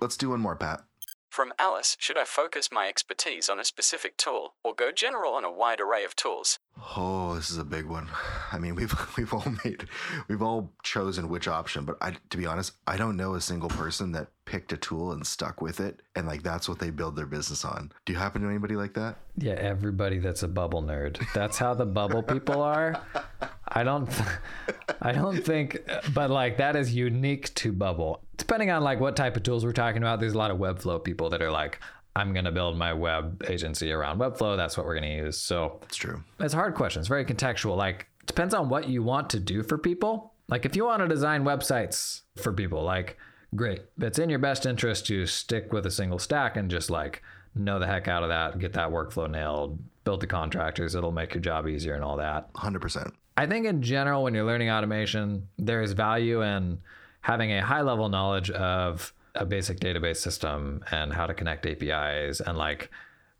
Let's 0.00 0.16
do 0.16 0.30
one 0.30 0.40
more, 0.40 0.56
Pat. 0.56 0.82
From 1.30 1.54
Alice, 1.58 1.96
should 1.98 2.18
I 2.18 2.24
focus 2.24 2.68
my 2.70 2.88
expertise 2.88 3.48
on 3.48 3.58
a 3.58 3.64
specific 3.64 4.18
tool 4.18 4.52
or 4.62 4.74
go 4.74 4.92
general 4.92 5.32
on 5.32 5.44
a 5.44 5.50
wide 5.50 5.80
array 5.80 6.04
of 6.04 6.14
tools? 6.14 6.58
Oh, 6.94 7.34
this 7.34 7.50
is 7.50 7.56
a 7.56 7.64
big 7.64 7.86
one. 7.86 8.10
I 8.52 8.58
mean, 8.58 8.74
we've 8.74 8.94
we've 9.16 9.32
all 9.32 9.50
made 9.64 9.86
we've 10.28 10.42
all 10.42 10.74
chosen 10.82 11.30
which 11.30 11.48
option, 11.48 11.86
but 11.86 11.96
I 12.02 12.16
to 12.28 12.36
be 12.36 12.44
honest, 12.44 12.72
I 12.86 12.98
don't 12.98 13.16
know 13.16 13.32
a 13.32 13.40
single 13.40 13.70
person 13.70 14.12
that 14.12 14.28
picked 14.44 14.74
a 14.74 14.76
tool 14.76 15.12
and 15.12 15.26
stuck 15.26 15.62
with 15.62 15.80
it 15.80 16.02
and 16.14 16.26
like 16.26 16.42
that's 16.42 16.68
what 16.68 16.80
they 16.80 16.90
build 16.90 17.16
their 17.16 17.24
business 17.24 17.64
on. 17.64 17.92
Do 18.04 18.12
you 18.12 18.18
happen 18.18 18.42
to 18.42 18.46
know 18.46 18.50
anybody 18.50 18.76
like 18.76 18.92
that? 18.94 19.16
Yeah, 19.38 19.54
everybody 19.54 20.18
that's 20.18 20.42
a 20.42 20.48
bubble 20.48 20.82
nerd. 20.82 21.24
That's 21.32 21.56
how 21.56 21.72
the 21.72 21.86
bubble 21.86 22.22
people 22.22 22.60
are. 22.60 23.00
I 23.72 23.82
don't 23.84 24.08
I 25.02 25.12
don't 25.12 25.42
think 25.44 25.82
uh, 25.88 26.00
but 26.14 26.30
like 26.30 26.58
that 26.58 26.76
is 26.76 26.94
unique 26.94 27.52
to 27.56 27.72
bubble. 27.72 28.22
Depending 28.36 28.70
on 28.70 28.82
like 28.82 29.00
what 29.00 29.16
type 29.16 29.36
of 29.36 29.42
tools 29.42 29.64
we're 29.64 29.72
talking 29.72 30.02
about, 30.02 30.20
there's 30.20 30.34
a 30.34 30.38
lot 30.38 30.50
of 30.50 30.58
Webflow 30.58 31.02
people 31.02 31.30
that 31.30 31.42
are 31.42 31.50
like 31.50 31.80
I'm 32.14 32.34
going 32.34 32.44
to 32.44 32.52
build 32.52 32.76
my 32.76 32.92
web 32.92 33.42
agency 33.48 33.90
around 33.90 34.18
Webflow. 34.18 34.56
That's 34.56 34.76
what 34.76 34.84
we're 34.84 34.98
going 34.98 35.10
to 35.10 35.24
use. 35.24 35.38
So 35.38 35.80
It's 35.84 35.96
true. 35.96 36.22
it's 36.40 36.52
a 36.52 36.58
hard 36.58 36.74
question. 36.74 37.00
It's 37.00 37.08
very 37.08 37.24
contextual. 37.24 37.76
Like 37.76 38.06
depends 38.26 38.52
on 38.54 38.68
what 38.68 38.88
you 38.88 39.02
want 39.02 39.30
to 39.30 39.40
do 39.40 39.62
for 39.62 39.78
people. 39.78 40.34
Like 40.48 40.66
if 40.66 40.76
you 40.76 40.84
want 40.84 41.00
to 41.00 41.08
design 41.08 41.44
websites 41.44 42.22
for 42.36 42.52
people, 42.52 42.82
like 42.82 43.16
great. 43.54 43.82
It's 43.98 44.18
in 44.18 44.28
your 44.28 44.38
best 44.38 44.66
interest 44.66 45.06
to 45.06 45.24
stick 45.26 45.72
with 45.72 45.86
a 45.86 45.90
single 45.90 46.18
stack 46.18 46.56
and 46.58 46.70
just 46.70 46.90
like 46.90 47.22
know 47.54 47.78
the 47.78 47.86
heck 47.86 48.08
out 48.08 48.22
of 48.22 48.28
that, 48.28 48.58
get 48.58 48.74
that 48.74 48.90
workflow 48.90 49.30
nailed, 49.30 49.78
build 50.04 50.20
the 50.20 50.26
contractors. 50.26 50.94
It'll 50.94 51.12
make 51.12 51.32
your 51.34 51.40
job 51.42 51.66
easier 51.68 51.94
and 51.94 52.04
all 52.04 52.16
that. 52.18 52.52
100%. 52.54 53.12
I 53.36 53.46
think 53.46 53.66
in 53.66 53.82
general, 53.82 54.22
when 54.22 54.34
you're 54.34 54.44
learning 54.44 54.70
automation, 54.70 55.48
there 55.58 55.82
is 55.82 55.92
value 55.92 56.42
in 56.42 56.78
having 57.20 57.52
a 57.52 57.64
high 57.64 57.82
level 57.82 58.08
knowledge 58.08 58.50
of 58.50 59.12
a 59.34 59.46
basic 59.46 59.80
database 59.80 60.18
system 60.18 60.84
and 60.90 61.12
how 61.12 61.26
to 61.26 61.32
connect 61.32 61.64
APIs 61.64 62.40
and 62.40 62.58
like 62.58 62.90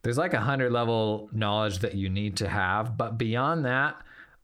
there's 0.02 0.18
like 0.18 0.34
a 0.34 0.40
hundred 0.40 0.72
level 0.72 1.28
knowledge 1.32 1.78
that 1.78 1.94
you 1.94 2.08
need 2.08 2.36
to 2.38 2.48
have. 2.48 2.96
But 2.96 3.18
beyond 3.18 3.64
that, 3.64 3.96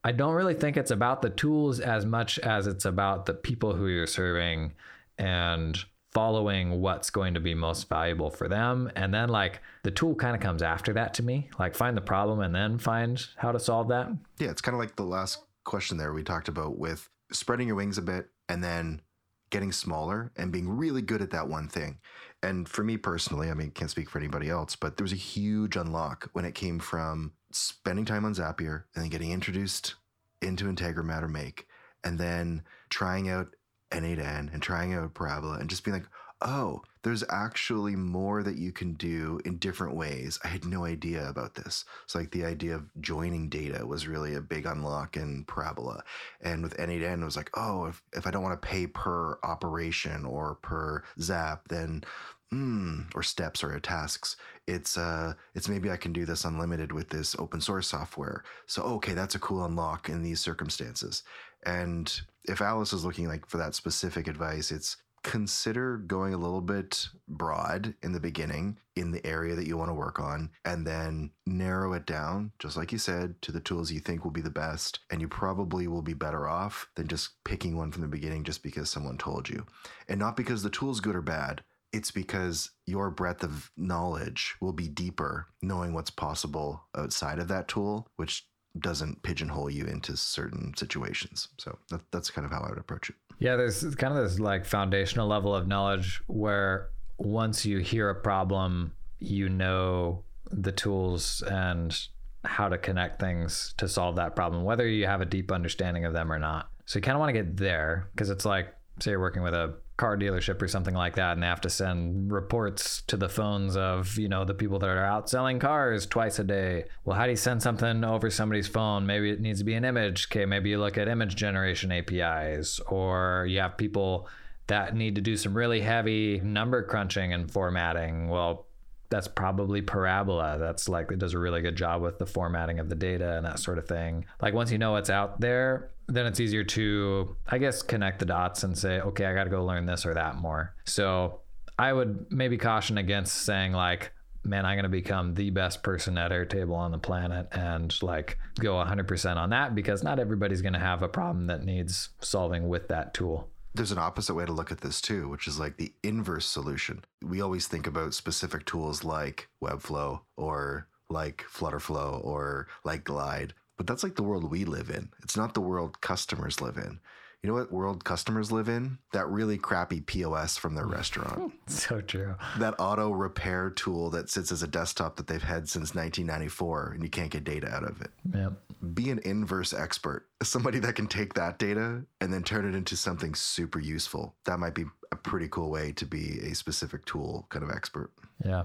I 0.04 0.12
don't 0.12 0.34
really 0.34 0.54
think 0.54 0.76
it's 0.76 0.92
about 0.92 1.20
the 1.20 1.30
tools 1.30 1.80
as 1.80 2.06
much 2.06 2.38
as 2.38 2.66
it's 2.66 2.84
about 2.84 3.26
the 3.26 3.34
people 3.34 3.74
who 3.74 3.88
you're 3.88 4.06
serving 4.06 4.72
and 5.18 5.76
following 6.12 6.80
what's 6.80 7.10
going 7.10 7.34
to 7.34 7.40
be 7.40 7.54
most 7.54 7.88
valuable 7.88 8.30
for 8.30 8.48
them. 8.48 8.90
And 8.96 9.12
then 9.12 9.28
like 9.28 9.60
the 9.84 9.90
tool 9.90 10.14
kind 10.14 10.34
of 10.34 10.40
comes 10.40 10.62
after 10.62 10.92
that 10.94 11.14
to 11.14 11.22
me. 11.22 11.50
Like 11.58 11.74
find 11.74 11.96
the 11.96 12.02
problem 12.02 12.40
and 12.40 12.54
then 12.54 12.78
find 12.78 13.24
how 13.36 13.52
to 13.52 13.60
solve 13.60 13.88
that. 13.88 14.08
Yeah, 14.38 14.50
it's 14.50 14.60
kind 14.62 14.74
of 14.74 14.80
like 14.80 14.96
the 14.96 15.04
last 15.04 15.42
question 15.64 15.98
there 15.98 16.12
we 16.12 16.22
talked 16.22 16.48
about 16.48 16.78
with 16.78 17.08
spreading 17.30 17.66
your 17.66 17.76
wings 17.76 17.98
a 17.98 18.02
bit 18.02 18.30
and 18.48 18.64
then 18.64 19.02
getting 19.50 19.72
smaller 19.72 20.32
and 20.36 20.52
being 20.52 20.68
really 20.68 21.02
good 21.02 21.22
at 21.22 21.30
that 21.30 21.48
one 21.48 21.68
thing. 21.68 21.98
And 22.42 22.68
for 22.68 22.84
me 22.84 22.96
personally, 22.96 23.50
I 23.50 23.54
mean, 23.54 23.70
can't 23.70 23.90
speak 23.90 24.08
for 24.08 24.18
anybody 24.18 24.48
else, 24.48 24.76
but 24.76 24.96
there 24.96 25.04
was 25.04 25.12
a 25.12 25.16
huge 25.16 25.76
unlock 25.76 26.30
when 26.32 26.44
it 26.44 26.54
came 26.54 26.78
from 26.78 27.32
spending 27.50 28.04
time 28.04 28.24
on 28.24 28.34
Zapier 28.34 28.84
and 28.94 29.04
then 29.04 29.10
getting 29.10 29.32
introduced 29.32 29.94
into 30.42 30.66
Integromat 30.66 31.28
Make 31.30 31.66
and 32.04 32.18
then 32.18 32.62
trying 32.90 33.28
out 33.28 33.48
N8N 33.90 34.52
and 34.52 34.62
trying 34.62 34.94
out 34.94 35.14
Parabola 35.14 35.58
and 35.58 35.70
just 35.70 35.84
being 35.84 35.96
like, 35.96 36.08
oh, 36.40 36.82
there's 37.02 37.24
actually 37.30 37.96
more 37.96 38.42
that 38.42 38.58
you 38.58 38.70
can 38.70 38.92
do 38.94 39.40
in 39.44 39.56
different 39.56 39.96
ways. 39.96 40.38
I 40.44 40.48
had 40.48 40.64
no 40.64 40.84
idea 40.84 41.28
about 41.28 41.54
this. 41.54 41.84
So, 42.06 42.18
like, 42.18 42.30
the 42.30 42.44
idea 42.44 42.74
of 42.74 42.84
joining 43.00 43.48
data 43.48 43.86
was 43.86 44.06
really 44.06 44.34
a 44.34 44.40
big 44.40 44.66
unlock 44.66 45.16
in 45.16 45.44
Parabola. 45.44 46.02
And 46.40 46.62
with 46.62 46.76
N8N, 46.76 47.22
it 47.22 47.24
was 47.24 47.36
like, 47.36 47.50
oh, 47.54 47.86
if, 47.86 48.02
if 48.12 48.26
I 48.26 48.30
don't 48.30 48.42
want 48.42 48.60
to 48.60 48.68
pay 48.68 48.86
per 48.86 49.38
operation 49.42 50.24
or 50.24 50.56
per 50.56 51.02
zap, 51.20 51.68
then 51.68 52.04
mm, 52.52 53.04
or 53.14 53.22
steps 53.22 53.62
or 53.62 53.78
tasks. 53.80 54.36
It's 54.66 54.98
uh, 54.98 55.34
it's 55.54 55.68
maybe 55.68 55.90
I 55.90 55.96
can 55.96 56.12
do 56.12 56.24
this 56.24 56.44
unlimited 56.44 56.92
with 56.92 57.08
this 57.08 57.36
open 57.38 57.60
source 57.60 57.88
software. 57.88 58.44
So 58.66 58.82
okay, 58.82 59.14
that's 59.14 59.34
a 59.34 59.40
cool 59.40 59.64
unlock 59.64 60.08
in 60.08 60.22
these 60.22 60.40
circumstances. 60.40 61.22
And 61.64 62.20
if 62.48 62.60
Alice 62.60 62.92
is 62.92 63.04
looking 63.04 63.28
like 63.28 63.46
for 63.46 63.58
that 63.58 63.74
specific 63.74 64.26
advice, 64.26 64.70
it's 64.70 64.96
consider 65.22 65.98
going 65.98 66.32
a 66.32 66.38
little 66.38 66.60
bit 66.60 67.08
broad 67.26 67.94
in 68.02 68.12
the 68.12 68.20
beginning 68.20 68.78
in 68.96 69.10
the 69.10 69.24
area 69.26 69.54
that 69.54 69.66
you 69.66 69.76
want 69.76 69.90
to 69.90 69.94
work 69.94 70.20
on 70.20 70.50
and 70.64 70.86
then 70.86 71.30
narrow 71.44 71.92
it 71.92 72.06
down 72.06 72.52
just 72.58 72.76
like 72.76 72.92
you 72.92 72.98
said 72.98 73.34
to 73.42 73.50
the 73.50 73.60
tools 73.60 73.90
you 73.90 74.00
think 74.00 74.24
will 74.24 74.30
be 74.30 74.40
the 74.40 74.48
best 74.48 75.00
and 75.10 75.20
you 75.20 75.28
probably 75.28 75.88
will 75.88 76.02
be 76.02 76.14
better 76.14 76.48
off 76.48 76.88
than 76.94 77.08
just 77.08 77.30
picking 77.44 77.76
one 77.76 77.90
from 77.90 78.02
the 78.02 78.08
beginning 78.08 78.44
just 78.44 78.62
because 78.62 78.88
someone 78.88 79.18
told 79.18 79.48
you. 79.48 79.66
And 80.08 80.18
not 80.18 80.36
because 80.36 80.62
the 80.62 80.70
tool's 80.70 81.00
good 81.00 81.16
or 81.16 81.22
bad 81.22 81.62
it's 81.92 82.10
because 82.10 82.70
your 82.86 83.10
breadth 83.10 83.42
of 83.42 83.70
knowledge 83.76 84.56
will 84.60 84.72
be 84.72 84.88
deeper 84.88 85.46
knowing 85.62 85.94
what's 85.94 86.10
possible 86.10 86.84
outside 86.96 87.38
of 87.38 87.48
that 87.48 87.68
tool 87.68 88.06
which 88.16 88.46
doesn't 88.80 89.22
pigeonhole 89.22 89.70
you 89.70 89.84
into 89.86 90.16
certain 90.16 90.72
situations 90.76 91.48
so 91.56 91.76
that, 91.90 92.00
that's 92.10 92.30
kind 92.30 92.44
of 92.44 92.50
how 92.52 92.60
i 92.60 92.68
would 92.68 92.78
approach 92.78 93.10
it 93.10 93.16
Yeah, 93.40 93.56
there's 93.56 93.94
kind 93.94 94.16
of 94.16 94.22
this 94.24 94.40
like 94.40 94.64
foundational 94.66 95.28
level 95.28 95.54
of 95.54 95.68
knowledge 95.68 96.20
where 96.26 96.90
once 97.18 97.64
you 97.64 97.78
hear 97.78 98.10
a 98.10 98.14
problem, 98.14 98.92
you 99.20 99.48
know 99.48 100.24
the 100.50 100.72
tools 100.72 101.42
and 101.48 101.96
how 102.44 102.68
to 102.68 102.78
connect 102.78 103.20
things 103.20 103.74
to 103.76 103.88
solve 103.88 104.16
that 104.16 104.34
problem, 104.34 104.64
whether 104.64 104.88
you 104.88 105.06
have 105.06 105.20
a 105.20 105.24
deep 105.24 105.52
understanding 105.52 106.04
of 106.04 106.12
them 106.12 106.32
or 106.32 106.38
not. 106.38 106.70
So 106.86 106.98
you 106.98 107.02
kind 107.02 107.14
of 107.16 107.20
want 107.20 107.30
to 107.34 107.42
get 107.42 107.56
there 107.56 108.08
because 108.12 108.30
it's 108.30 108.44
like, 108.44 108.74
say 109.00 109.12
you're 109.12 109.20
working 109.20 109.42
with 109.42 109.54
a 109.54 109.74
car 109.98 110.16
dealership 110.16 110.62
or 110.62 110.68
something 110.68 110.94
like 110.94 111.16
that 111.16 111.32
and 111.32 111.42
they 111.42 111.46
have 111.46 111.60
to 111.60 111.68
send 111.68 112.32
reports 112.32 113.02
to 113.08 113.16
the 113.16 113.28
phones 113.28 113.76
of 113.76 114.16
you 114.16 114.28
know 114.28 114.44
the 114.44 114.54
people 114.54 114.78
that 114.78 114.88
are 114.88 115.04
out 115.04 115.28
selling 115.28 115.58
cars 115.58 116.06
twice 116.06 116.38
a 116.38 116.44
day. 116.44 116.84
Well 117.04 117.18
how 117.18 117.24
do 117.24 117.30
you 117.30 117.36
send 117.36 117.62
something 117.62 118.04
over 118.04 118.30
somebody's 118.30 118.68
phone? 118.68 119.06
Maybe 119.06 119.30
it 119.30 119.40
needs 119.40 119.58
to 119.58 119.64
be 119.64 119.74
an 119.74 119.84
image. 119.84 120.28
Okay 120.30 120.46
maybe 120.46 120.70
you 120.70 120.78
look 120.78 120.96
at 120.96 121.08
image 121.08 121.34
generation 121.34 121.90
apis 121.90 122.80
or 122.86 123.44
you 123.48 123.58
have 123.58 123.76
people 123.76 124.28
that 124.68 124.94
need 124.94 125.16
to 125.16 125.20
do 125.20 125.36
some 125.36 125.56
really 125.56 125.80
heavy 125.80 126.40
number 126.40 126.82
crunching 126.84 127.32
and 127.32 127.50
formatting. 127.50 128.28
Well 128.28 128.67
that's 129.10 129.28
probably 129.28 129.82
Parabola. 129.82 130.58
That's 130.58 130.88
like 130.88 131.10
it 131.10 131.18
does 131.18 131.34
a 131.34 131.38
really 131.38 131.62
good 131.62 131.76
job 131.76 132.02
with 132.02 132.18
the 132.18 132.26
formatting 132.26 132.78
of 132.78 132.88
the 132.88 132.94
data 132.94 133.36
and 133.36 133.46
that 133.46 133.58
sort 133.58 133.78
of 133.78 133.86
thing. 133.86 134.26
Like 134.40 134.54
once 134.54 134.70
you 134.70 134.78
know 134.78 134.92
what's 134.92 135.10
out 135.10 135.40
there, 135.40 135.90
then 136.08 136.26
it's 136.26 136.40
easier 136.40 136.64
to, 136.64 137.36
I 137.46 137.58
guess, 137.58 137.82
connect 137.82 138.18
the 138.18 138.26
dots 138.26 138.64
and 138.64 138.76
say, 138.76 139.00
okay, 139.00 139.26
I 139.26 139.34
got 139.34 139.44
to 139.44 139.50
go 139.50 139.64
learn 139.64 139.86
this 139.86 140.04
or 140.04 140.14
that 140.14 140.36
more. 140.36 140.74
So 140.84 141.40
I 141.78 141.92
would 141.92 142.26
maybe 142.30 142.58
caution 142.58 142.98
against 142.98 143.34
saying 143.34 143.72
like, 143.72 144.12
man, 144.44 144.64
I'm 144.64 144.76
going 144.76 144.84
to 144.84 144.88
become 144.88 145.34
the 145.34 145.50
best 145.50 145.82
person 145.82 146.16
at 146.16 146.30
Airtable 146.30 146.76
on 146.76 146.92
the 146.92 146.98
planet 146.98 147.48
and 147.52 147.94
like 148.02 148.38
go 148.58 148.72
100% 148.72 149.36
on 149.36 149.50
that 149.50 149.74
because 149.74 150.02
not 150.02 150.18
everybody's 150.18 150.62
going 150.62 150.72
to 150.74 150.78
have 150.78 151.02
a 151.02 151.08
problem 151.08 151.46
that 151.46 151.64
needs 151.64 152.10
solving 152.20 152.68
with 152.68 152.88
that 152.88 153.14
tool. 153.14 153.48
There's 153.78 153.92
an 153.92 153.98
opposite 153.98 154.34
way 154.34 154.44
to 154.44 154.50
look 154.50 154.72
at 154.72 154.80
this 154.80 155.00
too, 155.00 155.28
which 155.28 155.46
is 155.46 155.60
like 155.60 155.76
the 155.76 155.92
inverse 156.02 156.46
solution. 156.46 157.04
We 157.22 157.40
always 157.40 157.68
think 157.68 157.86
about 157.86 158.12
specific 158.12 158.64
tools 158.64 159.04
like 159.04 159.48
Webflow 159.62 160.22
or 160.36 160.88
like 161.08 161.44
Flutterflow 161.48 162.24
or 162.24 162.66
like 162.82 163.04
Glide, 163.04 163.54
but 163.76 163.86
that's 163.86 164.02
like 164.02 164.16
the 164.16 164.24
world 164.24 164.50
we 164.50 164.64
live 164.64 164.90
in. 164.90 165.10
It's 165.22 165.36
not 165.36 165.54
the 165.54 165.60
world 165.60 166.00
customers 166.00 166.60
live 166.60 166.76
in. 166.76 166.98
You 167.42 167.48
know 167.48 167.54
what 167.54 167.70
world 167.72 168.04
customers 168.04 168.50
live 168.50 168.68
in? 168.68 168.98
That 169.12 169.28
really 169.28 169.58
crappy 169.58 170.00
POS 170.00 170.56
from 170.56 170.74
their 170.74 170.86
restaurant. 170.86 171.52
So 171.68 172.00
true. 172.00 172.34
that 172.58 172.74
auto 172.78 173.10
repair 173.10 173.68
tool 173.68 174.08
that 174.10 174.30
sits 174.30 174.50
as 174.50 174.62
a 174.62 174.66
desktop 174.66 175.16
that 175.16 175.26
they've 175.26 175.42
had 175.42 175.68
since 175.68 175.94
1994 175.94 176.92
and 176.94 177.02
you 177.02 177.10
can't 177.10 177.30
get 177.30 177.44
data 177.44 177.68
out 177.68 177.84
of 177.84 178.00
it. 178.00 178.10
Yep. 178.34 178.52
Be 178.94 179.10
an 179.10 179.20
inverse 179.24 179.74
expert, 179.74 180.26
somebody 180.42 180.78
that 180.80 180.94
can 180.94 181.06
take 181.06 181.34
that 181.34 181.58
data 181.58 182.02
and 182.22 182.32
then 182.32 182.42
turn 182.42 182.66
it 182.66 182.74
into 182.74 182.96
something 182.96 183.34
super 183.34 183.78
useful. 183.78 184.34
That 184.46 184.58
might 184.58 184.74
be 184.74 184.86
a 185.12 185.16
pretty 185.16 185.48
cool 185.48 185.70
way 185.70 185.92
to 185.92 186.06
be 186.06 186.40
a 186.40 186.54
specific 186.54 187.04
tool 187.04 187.46
kind 187.50 187.62
of 187.62 187.70
expert. 187.70 188.12
Yeah. 188.44 188.64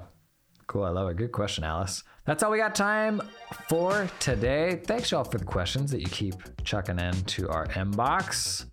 Cool. 0.67 0.83
I 0.83 0.89
love 0.89 1.09
it. 1.09 1.17
Good 1.17 1.31
question, 1.31 1.63
Alice. 1.63 2.03
That's 2.25 2.41
all 2.41 2.51
we 2.51 2.57
got 2.57 2.73
time 2.73 3.21
for 3.67 4.07
today. 4.19 4.81
Thanks, 4.85 5.11
y'all, 5.11 5.23
for 5.23 5.37
the 5.37 5.45
questions 5.45 5.91
that 5.91 5.99
you 5.99 6.07
keep 6.07 6.35
chucking 6.63 6.99
in 6.99 7.13
to 7.13 7.49
our 7.49 7.67
inbox. 7.67 8.65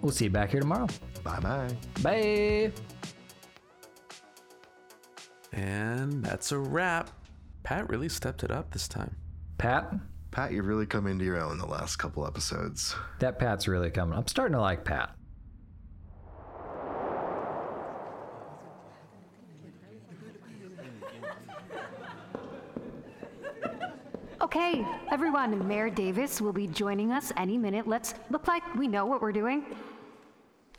We'll 0.00 0.12
see 0.12 0.26
you 0.26 0.30
back 0.30 0.50
here 0.50 0.60
tomorrow. 0.60 0.86
Bye 1.24 1.40
bye. 1.40 1.76
Bye. 2.02 2.72
And 5.52 6.24
that's 6.24 6.52
a 6.52 6.58
wrap. 6.58 7.10
Pat 7.64 7.88
really 7.90 8.08
stepped 8.08 8.44
it 8.44 8.50
up 8.50 8.70
this 8.70 8.86
time. 8.86 9.14
Pat, 9.58 9.92
Pat, 10.30 10.52
you've 10.52 10.66
really 10.66 10.86
come 10.86 11.06
into 11.06 11.24
your 11.24 11.40
own 11.40 11.58
the 11.58 11.66
last 11.66 11.96
couple 11.96 12.24
episodes. 12.26 12.94
that 13.18 13.38
Pat's 13.38 13.66
really 13.66 13.90
coming. 13.90 14.16
I'm 14.16 14.26
starting 14.28 14.54
to 14.54 14.60
like 14.60 14.84
Pat. 14.84 15.17
Okay, 24.48 24.82
everyone, 25.12 25.68
Mayor 25.68 25.90
Davis 25.90 26.40
will 26.40 26.54
be 26.54 26.66
joining 26.66 27.12
us 27.12 27.34
any 27.36 27.58
minute. 27.58 27.86
Let's 27.86 28.14
look 28.30 28.48
like 28.48 28.62
we 28.76 28.88
know 28.88 29.04
what 29.04 29.20
we're 29.20 29.30
doing. 29.30 29.62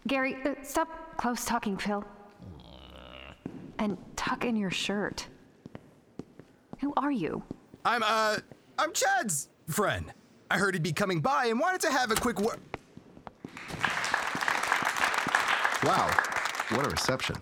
Gary, 0.08 0.38
uh, 0.43 0.55
stop 0.63 1.17
close 1.17 1.45
talking, 1.45 1.77
Phil. 1.77 2.03
And 3.77 3.95
tuck 4.15 4.43
in 4.43 4.55
your 4.55 4.71
shirt. 4.71 5.27
Who 6.79 6.95
are 6.97 7.12
you? 7.12 7.43
I'm, 7.86 8.01
uh, 8.03 8.38
I'm 8.79 8.91
Chad's 8.91 9.49
friend. 9.67 10.13
I 10.49 10.58
heard 10.58 10.73
he'd 10.73 10.82
be 10.82 10.91
coming 10.91 11.21
by 11.21 11.45
and 11.45 11.60
wanted 11.60 11.82
to 11.82 11.91
have 11.91 12.10
a 12.10 12.15
quick 12.15 12.39
word. 12.41 12.58
Wow, 15.84 16.10
what 16.69 16.88
a 16.88 16.89
reception. 16.89 17.36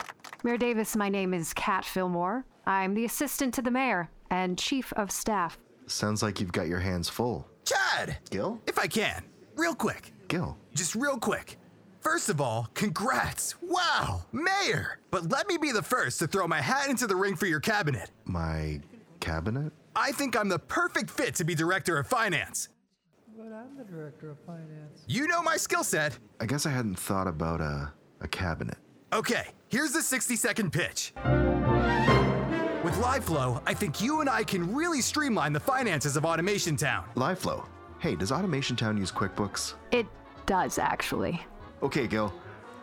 Mayor 0.43 0.57
Davis, 0.57 0.93
my 0.97 1.07
name 1.07 1.33
is 1.33 1.53
Kat 1.53 1.85
Fillmore. 1.85 2.43
I'm 2.65 2.95
the 2.95 3.05
assistant 3.05 3.53
to 3.53 3.61
the 3.61 3.71
mayor 3.71 4.09
and 4.29 4.57
chief 4.57 4.91
of 4.91 5.09
staff. 5.09 5.57
Sounds 5.88 6.21
like 6.21 6.39
you've 6.39 6.52
got 6.52 6.67
your 6.67 6.80
hands 6.80 7.10
full. 7.10 7.47
Chad! 7.63 8.17
Gil? 8.30 8.62
If 8.67 8.78
I 8.78 8.88
can, 8.88 9.23
real 9.56 9.73
quick. 9.73 10.13
Gil. 10.28 10.58
Just 10.76 10.95
real 10.95 11.17
quick. 11.17 11.58
First 12.02 12.30
of 12.30 12.39
all, 12.41 12.69
congrats! 12.73 13.56
Wow, 13.62 14.23
mayor! 14.32 15.00
But 15.12 15.30
let 15.30 15.47
me 15.47 15.58
be 15.58 15.71
the 15.71 15.82
first 15.82 16.19
to 16.19 16.28
throw 16.28 16.47
my 16.47 16.62
hat 16.62 16.89
into 16.89 17.08
the 17.08 17.15
ring 17.15 17.36
for 17.36 17.45
your 17.47 17.60
cabinet. 17.62 18.12
My 18.26 18.82
cabinet? 19.21 19.71
I 19.95 20.12
think 20.12 20.38
I'm 20.38 20.50
the 20.50 20.60
perfect 20.60 21.10
fit 21.10 21.36
to 21.36 21.43
be 21.45 21.56
director 21.56 21.97
of 21.97 22.08
finance. 22.08 22.69
But 23.38 23.54
I'm 23.54 23.78
the 23.78 23.84
director 23.84 24.30
of 24.30 24.39
finance. 24.45 25.04
You 25.08 25.28
know 25.28 25.41
my 25.41 25.58
skill 25.58 25.84
set. 25.84 26.17
I 26.39 26.45
guess 26.45 26.65
I 26.65 26.69
hadn't 26.71 27.00
thought 27.00 27.28
about 27.28 27.62
a, 27.62 27.93
a 28.21 28.28
cabinet. 28.28 28.78
Okay, 29.13 29.47
here's 29.69 29.93
the 29.93 30.02
60 30.02 30.36
second 30.36 30.71
pitch. 30.73 31.13
With 32.88 32.95
LiveFlow, 33.00 33.62
I 33.65 33.73
think 33.73 34.00
you 34.00 34.21
and 34.21 34.30
I 34.30 34.45
can 34.45 34.73
really 34.73 35.02
streamline 35.02 35.52
the 35.52 35.60
finances 35.60 36.15
of 36.15 36.23
Automation 36.23 36.78
Town. 36.78 37.04
LiveFlow. 37.17 37.67
Hey, 38.00 38.15
does 38.15 38.32
Automation 38.32 38.78
Town 38.78 38.95
use 38.95 39.12
QuickBooks? 39.12 39.73
It 39.91 40.06
does, 40.45 40.80
actually. 40.80 41.41
Okay, 41.84 42.08
Gil. 42.08 42.34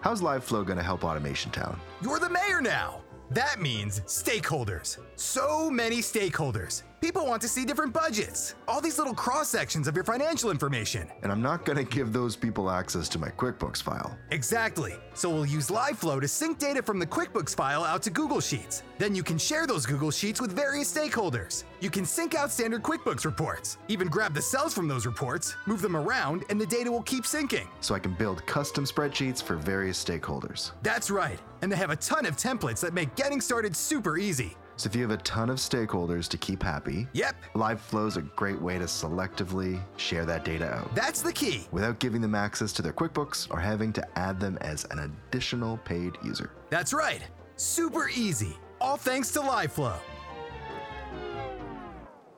How's 0.03 0.21
LiveFlow 0.21 0.67
going 0.67 0.77
to 0.77 0.83
help 0.83 1.05
Automation 1.07 1.51
Town? 1.53 1.81
You're 2.03 2.19
the 2.19 2.29
mayor 2.29 2.61
now. 2.61 3.01
That 3.31 3.63
means 3.63 4.01
stakeholders. 4.01 4.99
So 5.17 5.71
many 5.71 6.01
stakeholders. 6.01 6.83
People 7.05 7.27
want 7.27 7.43
to 7.43 7.49
see 7.49 7.67
different 7.67 7.93
budgets, 7.93 8.55
all 8.67 8.81
these 8.81 8.97
little 8.97 9.13
cross 9.13 9.51
sections 9.51 9.87
of 9.87 9.95
your 9.95 10.05
financial 10.05 10.51
information. 10.51 11.07
And 11.23 11.31
I'm 11.31 11.43
not 11.43 11.67
going 11.67 11.77
to 11.77 11.85
give 11.85 12.15
those 12.15 12.35
people 12.35 12.71
access 12.71 13.11
to 13.11 13.19
my 13.19 13.29
QuickBooks 13.29 13.83
file. 13.83 14.17
Exactly. 14.31 14.95
So 15.13 15.29
we'll 15.29 15.45
use 15.45 15.69
LiveFlow 15.69 16.23
to 16.23 16.27
sync 16.27 16.59
data 16.59 16.83
from 16.83 16.99
the 16.99 17.07
QuickBooks 17.07 17.55
file 17.55 17.85
out 17.85 18.01
to 18.05 18.11
Google 18.11 18.41
Sheets. 18.41 18.85
Then 18.97 19.15
you 19.15 19.23
can 19.23 19.37
share 19.37 19.67
those 19.67 19.85
Google 19.85 20.11
Sheets 20.11 20.41
with 20.41 20.53
various 20.53 20.91
stakeholders. 20.91 21.65
You 21.81 21.91
can 21.91 22.07
sync 22.07 22.35
out 22.35 22.51
standard 22.51 22.83
QuickBooks 22.83 23.27
reports, 23.27 23.77
even 23.89 24.09
grab 24.09 24.33
the 24.33 24.41
cells 24.41 24.73
from 24.73 24.89
those 24.89 25.05
reports, 25.05 25.57
move 25.67 25.83
them 25.83 25.99
around, 25.99 26.45
and 26.49 26.59
the 26.59 26.65
data 26.65 26.91
will 26.91 27.03
keep 27.03 27.25
syncing. 27.25 27.67
So 27.83 27.95
I 27.95 27.99
can 27.99 28.15
build 28.15 28.47
custom 28.47 28.87
spreadsheets 28.87 29.43
for 29.43 29.57
various 29.57 30.03
stakeholders. 30.03 30.71
That's 30.83 31.11
right. 31.11 31.39
And 31.61 31.71
they 31.71 31.77
have 31.77 31.91
a 31.91 31.97
ton 31.97 32.25
of 32.25 32.39
templates 32.39 32.81
that 32.81 32.95
make 32.95 33.15
getting 33.15 33.43
started 33.43 33.77
super 33.77 34.17
easy. 34.17 34.57
So 34.77 34.89
if 34.89 34.97
you 34.97 35.03
have 35.03 35.13
a 35.13 35.17
ton 35.19 35.51
of 35.51 35.59
stakeholders 35.59 36.29
to 36.29 36.37
keep 36.39 36.63
happy, 36.63 37.07
Yep, 37.13 37.37
LiveFlow 37.55 38.09
is 38.09 38.17
a 38.17 38.23
great 38.23 38.61
way 38.61 38.77
to 38.79 38.85
selectively 38.87 39.81
share 39.97 40.25
that 40.27 40.45
data 40.45 40.67
out 40.69 40.93
that's 40.97 41.23
the 41.23 41.33
key. 41.33 41.67
without 41.71 42.01
giving 42.01 42.21
them 42.21 42.35
access 42.35 42.73
to 42.75 42.83
their 42.83 42.93
QuickBooks 42.93 43.49
or 43.53 43.61
having 43.61 43.93
to 43.93 44.19
add 44.19 44.41
them 44.41 44.59
as 44.63 44.85
an 44.91 44.99
additional 45.31 45.77
paid 45.79 46.13
user. 46.25 46.51
That's 46.71 46.93
right. 46.93 47.23
Super 47.57 48.09
easy. 48.09 48.57
All 48.81 48.97
thanks 48.97 49.31
to 49.33 49.41
LiveFlow. 49.41 49.95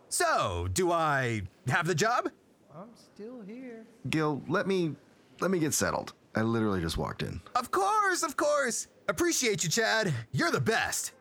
So, 0.08 0.68
do 0.72 0.92
I 0.92 1.42
have 1.68 1.86
the 1.86 1.94
job? 1.94 2.30
I'm 2.74 2.88
still 2.94 3.40
here. 3.46 3.84
Gil, 4.10 4.42
let 4.48 4.66
me 4.66 4.94
let 5.40 5.50
me 5.50 5.58
get 5.58 5.74
settled. 5.74 6.12
I 6.34 6.42
literally 6.42 6.80
just 6.82 6.98
walked 6.98 7.22
in. 7.22 7.40
Of 7.54 7.70
course, 7.70 8.22
of 8.22 8.36
course. 8.36 8.88
Appreciate 9.08 9.64
you, 9.64 9.70
Chad. 9.70 10.12
You're 10.32 10.50
the 10.50 10.60
best. 10.60 11.12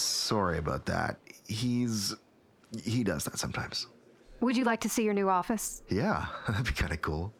Sorry 0.00 0.58
about 0.58 0.86
that. 0.86 1.18
He's 1.46 2.14
he 2.84 3.02
does 3.02 3.24
that 3.24 3.38
sometimes. 3.38 3.86
Would 4.40 4.56
you 4.56 4.64
like 4.64 4.80
to 4.80 4.88
see 4.88 5.02
your 5.02 5.14
new 5.14 5.28
office? 5.28 5.82
Yeah, 5.88 6.26
that'd 6.48 6.66
be 6.66 6.72
kind 6.72 6.92
of 6.92 7.00
cool. 7.02 7.32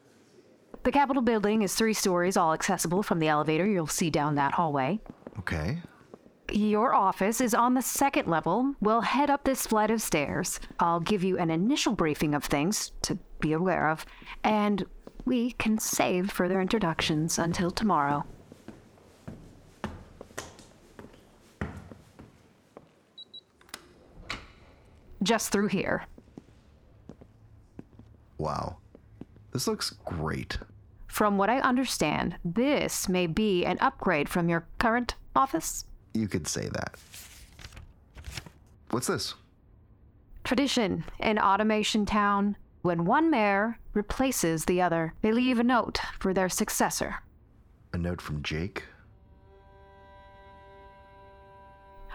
The 0.85 0.92
Capitol 0.92 1.23
building 1.23 1.62
is 1.62 1.75
three 1.75 1.92
stories, 1.92 2.37
all 2.37 2.53
accessible 2.53 3.03
from 3.03 3.18
the 3.18 3.29
elevator 3.29 3.66
you'll 3.66 3.87
see 3.87 4.11
down 4.11 4.37
that 4.37 4.55
hallway. 4.55 5.01
Okay. 5.38 5.79
Your 6.51 6.94
office 6.94 7.40
is 7.40 7.53
on 7.53 7.75
the 7.75 7.83
second 7.83 8.27
level. 8.27 8.75
We'll 8.81 9.03
head 9.03 9.29
up 9.29 9.44
this 9.44 9.66
flight 9.66 9.90
of 9.90 10.01
stairs. 10.01 10.61
I'll 10.81 11.01
give 11.01 11.23
you 11.23 11.37
an 11.37 11.51
initial 11.51 11.92
briefing 11.92 12.35
of 12.35 12.44
things 12.44 12.92
to 13.03 13.18
be 13.40 13.53
aware 13.53 13.90
of, 13.90 14.07
and 14.42 14.87
we 15.25 15.53
can 15.53 15.79
save 15.79 16.31
further 16.31 16.61
introductions 16.61 17.38
until 17.38 17.71
tomorrow. 17.71 18.25
Just 25.29 25.53
through 25.53 25.67
here. 25.67 26.07
Wow. 28.38 28.79
This 29.53 29.69
looks 29.69 29.91
great. 30.07 30.57
From 31.07 31.37
what 31.37 31.51
I 31.51 31.61
understand, 31.61 32.37
this 32.47 33.11
may 33.11 33.27
be 33.27 33.67
an 33.67 33.77
upgrade 33.83 34.31
from 34.31 34.49
your 34.49 34.67
current 34.79 35.17
office. 35.37 35.85
You 36.14 36.29
could 36.29 36.49
say 36.49 36.71
that. 36.71 36.95
What's 38.88 39.09
this? 39.09 39.35
Tradition 40.45 41.05
in 41.19 41.38
Automation 41.38 42.07
Town. 42.07 42.57
When 42.81 43.05
one 43.05 43.31
mayor 43.31 43.79
replaces 43.93 44.64
the 44.64 44.81
other, 44.81 45.12
they 45.21 45.33
leave 45.33 45.59
a 45.59 45.62
note 45.62 45.99
for 46.19 46.33
their 46.33 46.49
successor. 46.49 47.17
A 47.93 47.99
note 47.99 48.23
from 48.23 48.43
Jake? 48.43 48.85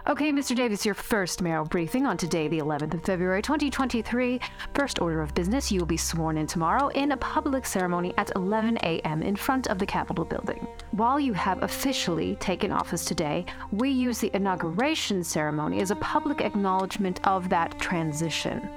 Okay, 0.05 0.33
Mr. 0.33 0.53
Davis, 0.53 0.85
your 0.85 0.95
first 0.95 1.41
mayoral 1.41 1.63
briefing 1.63 2.05
on 2.05 2.17
today, 2.17 2.49
the 2.49 2.59
11th 2.59 2.93
of 2.93 3.05
February 3.05 3.41
2023. 3.41 4.37
First 4.73 4.99
order 4.99 5.21
of 5.21 5.33
business, 5.33 5.71
you 5.71 5.79
will 5.79 5.85
be 5.85 5.95
sworn 5.95 6.37
in 6.37 6.45
tomorrow 6.45 6.89
in 6.89 7.13
a 7.13 7.17
public 7.17 7.65
ceremony 7.65 8.13
at 8.17 8.29
11 8.35 8.79
a.m. 8.83 9.23
in 9.23 9.33
front 9.33 9.67
of 9.67 9.79
the 9.79 9.85
Capitol 9.85 10.25
building. 10.25 10.67
While 10.91 11.21
you 11.21 11.31
have 11.31 11.63
officially 11.63 12.35
taken 12.41 12.69
office 12.69 13.05
today, 13.05 13.45
we 13.71 13.91
use 13.91 14.19
the 14.19 14.29
inauguration 14.35 15.23
ceremony 15.23 15.79
as 15.79 15.91
a 15.91 15.95
public 15.95 16.41
acknowledgement 16.41 17.25
of 17.25 17.47
that 17.47 17.79
transition. 17.79 18.69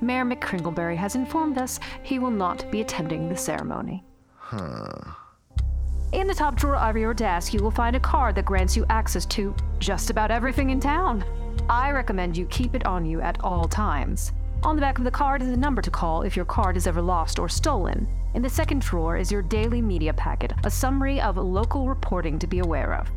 Mayor 0.00 0.24
McCringleberry 0.24 0.96
has 0.96 1.14
informed 1.14 1.58
us 1.58 1.78
he 2.02 2.18
will 2.18 2.32
not 2.32 2.68
be 2.72 2.80
attending 2.80 3.28
the 3.28 3.36
ceremony. 3.36 4.02
Huh. 4.34 5.12
In 6.12 6.26
the 6.26 6.34
top 6.34 6.56
drawer 6.56 6.76
of 6.76 6.94
your 6.94 7.14
desk, 7.14 7.54
you 7.54 7.62
will 7.62 7.70
find 7.70 7.96
a 7.96 8.00
card 8.00 8.34
that 8.34 8.44
grants 8.44 8.76
you 8.76 8.84
access 8.90 9.24
to 9.26 9.54
just 9.78 10.10
about 10.10 10.30
everything 10.30 10.68
in 10.68 10.78
town. 10.78 11.24
I 11.70 11.90
recommend 11.90 12.36
you 12.36 12.44
keep 12.46 12.74
it 12.74 12.84
on 12.84 13.06
you 13.06 13.22
at 13.22 13.42
all 13.42 13.66
times. 13.66 14.32
On 14.62 14.76
the 14.76 14.82
back 14.82 14.98
of 14.98 15.04
the 15.04 15.10
card 15.10 15.40
is 15.40 15.48
a 15.48 15.56
number 15.56 15.80
to 15.80 15.90
call 15.90 16.20
if 16.20 16.36
your 16.36 16.44
card 16.44 16.76
is 16.76 16.86
ever 16.86 17.00
lost 17.00 17.38
or 17.38 17.48
stolen. 17.48 18.06
In 18.34 18.42
the 18.42 18.50
second 18.50 18.82
drawer 18.82 19.16
is 19.16 19.32
your 19.32 19.40
daily 19.40 19.80
media 19.80 20.12
packet, 20.12 20.52
a 20.64 20.70
summary 20.70 21.18
of 21.18 21.38
local 21.38 21.88
reporting 21.88 22.38
to 22.40 22.46
be 22.46 22.58
aware 22.58 22.92
of. 22.94 23.10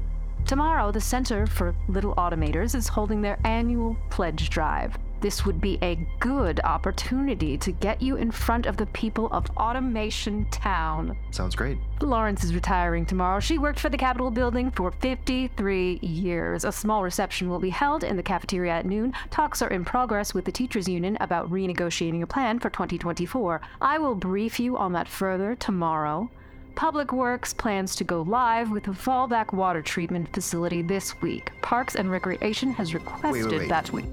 Tomorrow, 0.45 0.93
the 0.93 1.01
Center 1.01 1.45
for 1.45 1.75
Little 1.89 2.15
Automators 2.15 2.75
is 2.75 2.87
holding 2.87 3.21
their 3.21 3.39
annual 3.43 3.97
pledge 4.09 4.49
drive. 4.49 4.97
This 5.25 5.43
would 5.43 5.59
be 5.59 5.79
a 5.81 5.95
good 6.19 6.59
opportunity 6.63 7.57
to 7.57 7.71
get 7.71 7.99
you 7.99 8.15
in 8.15 8.29
front 8.29 8.67
of 8.67 8.77
the 8.77 8.85
people 8.85 9.27
of 9.31 9.49
Automation 9.57 10.45
Town. 10.51 11.17
Sounds 11.31 11.55
great. 11.55 11.79
Lawrence 11.99 12.43
is 12.43 12.53
retiring 12.53 13.07
tomorrow. 13.07 13.39
She 13.39 13.57
worked 13.57 13.79
for 13.79 13.89
the 13.89 13.97
Capitol 13.97 14.29
building 14.29 14.69
for 14.69 14.91
53 14.91 15.97
years. 16.03 16.63
A 16.63 16.71
small 16.71 17.01
reception 17.01 17.49
will 17.49 17.57
be 17.57 17.71
held 17.71 18.03
in 18.03 18.17
the 18.17 18.21
cafeteria 18.21 18.73
at 18.73 18.85
noon. 18.85 19.13
Talks 19.31 19.63
are 19.63 19.69
in 19.69 19.83
progress 19.83 20.35
with 20.35 20.45
the 20.45 20.51
teachers 20.51 20.87
union 20.87 21.17
about 21.19 21.49
renegotiating 21.49 22.21
a 22.21 22.27
plan 22.27 22.59
for 22.59 22.69
2024. 22.69 23.61
I 23.81 23.97
will 23.97 24.13
brief 24.13 24.59
you 24.59 24.77
on 24.77 24.93
that 24.93 25.07
further 25.07 25.55
tomorrow. 25.55 26.29
Public 26.75 27.11
Works 27.11 27.51
plans 27.51 27.95
to 27.95 28.03
go 28.03 28.21
live 28.21 28.69
with 28.69 28.87
a 28.89 28.91
fallback 28.91 29.53
water 29.53 29.81
treatment 29.81 30.31
facility 30.31 30.83
this 30.83 31.19
week. 31.23 31.51
Parks 31.63 31.95
and 31.95 32.11
Recreation 32.11 32.73
has 32.73 32.93
requested 32.93 33.51
wait, 33.51 33.59
wait. 33.61 33.69
that 33.69 33.91
we. 33.91 34.05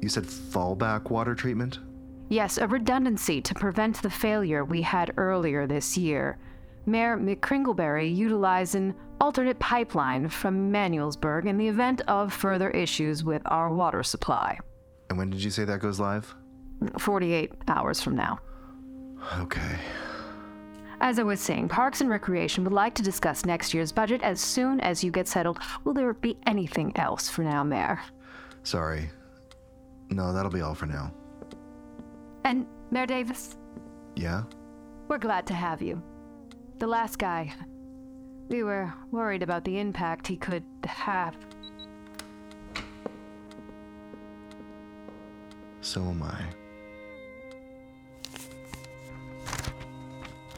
You 0.00 0.08
said 0.08 0.24
fallback 0.24 1.10
water 1.10 1.34
treatment? 1.34 1.80
Yes, 2.28 2.58
a 2.58 2.66
redundancy 2.66 3.40
to 3.40 3.54
prevent 3.54 4.02
the 4.02 4.10
failure 4.10 4.64
we 4.64 4.82
had 4.82 5.12
earlier 5.16 5.66
this 5.66 5.96
year. 5.96 6.38
Mayor 6.84 7.16
McCringleberry 7.16 8.14
utilized 8.14 8.74
an 8.74 8.94
alternate 9.20 9.58
pipeline 9.58 10.28
from 10.28 10.72
Manuelsburg 10.72 11.46
in 11.46 11.56
the 11.56 11.68
event 11.68 12.02
of 12.08 12.32
further 12.32 12.70
issues 12.70 13.24
with 13.24 13.42
our 13.46 13.72
water 13.72 14.02
supply. 14.02 14.58
And 15.08 15.18
when 15.18 15.30
did 15.30 15.42
you 15.42 15.50
say 15.50 15.64
that 15.64 15.80
goes 15.80 15.98
live? 16.00 16.34
48 16.98 17.52
hours 17.68 18.00
from 18.00 18.16
now. 18.16 18.38
Okay. 19.38 19.78
As 21.00 21.18
I 21.18 21.22
was 21.22 21.40
saying, 21.40 21.68
Parks 21.68 22.00
and 22.00 22.08
Recreation 22.08 22.64
would 22.64 22.72
like 22.72 22.94
to 22.94 23.02
discuss 23.02 23.44
next 23.44 23.74
year's 23.74 23.92
budget 23.92 24.22
as 24.22 24.40
soon 24.40 24.80
as 24.80 25.04
you 25.04 25.10
get 25.10 25.28
settled. 25.28 25.58
Will 25.84 25.94
there 25.94 26.14
be 26.14 26.38
anything 26.46 26.92
else 26.96 27.28
for 27.28 27.42
now, 27.42 27.62
Mayor? 27.62 28.00
Sorry. 28.62 29.10
No, 30.10 30.32
that'll 30.32 30.50
be 30.50 30.60
all 30.62 30.74
for 30.74 30.86
now. 30.86 31.12
And, 32.44 32.66
Mayor 32.90 33.06
Davis, 33.06 33.56
Yeah? 34.14 34.44
we're 35.08 35.18
glad 35.18 35.46
to 35.48 35.54
have 35.54 35.82
you. 35.82 36.02
The 36.78 36.86
last 36.86 37.18
guy. 37.18 37.52
We 38.48 38.62
were 38.62 38.92
worried 39.10 39.42
about 39.42 39.64
the 39.64 39.78
impact 39.78 40.26
he 40.28 40.36
could 40.36 40.62
have. 40.84 41.34
So 45.80 46.02
am 46.02 46.22
I. 46.22 46.44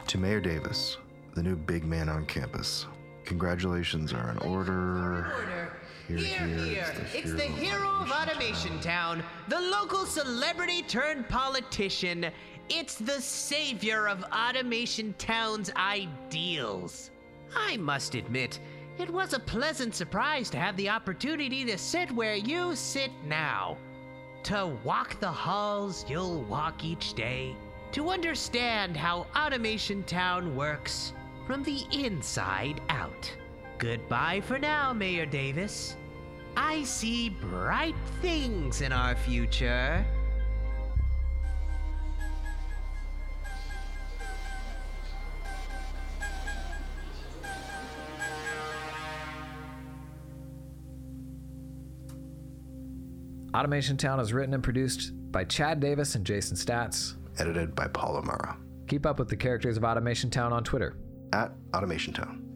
To 0.07 0.17
Mayor 0.17 0.39
Davis, 0.41 0.97
the 1.35 1.43
new 1.43 1.55
big 1.55 1.83
man 1.85 2.09
on 2.09 2.25
campus. 2.25 2.85
Congratulations 3.25 4.11
are 4.11 4.31
in 4.31 4.37
order. 4.39 5.31
Here, 5.47 5.68
Here, 6.09 6.17
here, 6.17 6.47
here. 6.47 6.95
it's 7.13 7.33
the 7.33 7.43
hero 7.43 7.87
of 8.01 8.09
Automation 8.09 8.79
Town, 8.79 9.21
the 9.47 9.61
local 9.61 10.07
celebrity 10.07 10.81
turned 10.81 11.29
politician. 11.29 12.31
It's 12.67 12.95
the 12.95 13.21
savior 13.21 14.07
of 14.07 14.23
Automation 14.33 15.13
Town's 15.19 15.69
ideals. 15.75 17.11
I 17.55 17.77
must 17.77 18.15
admit, 18.15 18.59
it 18.97 19.07
was 19.11 19.33
a 19.33 19.39
pleasant 19.39 19.93
surprise 19.93 20.49
to 20.49 20.57
have 20.57 20.75
the 20.77 20.89
opportunity 20.89 21.63
to 21.65 21.77
sit 21.77 22.11
where 22.11 22.35
you 22.35 22.75
sit 22.75 23.11
now. 23.27 23.77
To 24.45 24.75
walk 24.83 25.19
the 25.19 25.31
halls 25.31 26.05
you'll 26.09 26.41
walk 26.45 26.83
each 26.83 27.13
day. 27.13 27.55
To 27.91 28.09
understand 28.09 28.97
how 28.97 29.27
Automation 29.35 30.01
Town 30.05 30.55
works 30.55 31.13
from 31.45 31.61
the 31.61 31.85
inside 31.91 32.81
out. 32.89 33.31
Goodbye 33.77 34.41
for 34.41 34.57
now, 34.57 34.91
Mayor 34.91 35.25
Davis. 35.25 35.95
I 36.61 36.83
see 36.83 37.29
bright 37.29 37.95
things 38.21 38.81
in 38.81 38.91
our 38.91 39.15
future. 39.15 40.05
Automation 53.55 53.95
Town 53.95 54.19
is 54.19 54.33
written 54.33 54.53
and 54.53 54.61
produced 54.61 55.13
by 55.31 55.45
Chad 55.45 55.79
Davis 55.79 56.15
and 56.15 56.25
Jason 56.25 56.57
Staats. 56.57 57.15
Edited 57.37 57.73
by 57.73 57.87
Paul 57.87 58.17
O'Mara. 58.17 58.57
Keep 58.89 59.05
up 59.05 59.17
with 59.17 59.29
the 59.29 59.37
characters 59.37 59.77
of 59.77 59.85
Automation 59.85 60.29
Town 60.29 60.51
on 60.51 60.65
Twitter. 60.65 60.97
At 61.31 61.53
Automation 61.73 62.13
Town. 62.13 62.48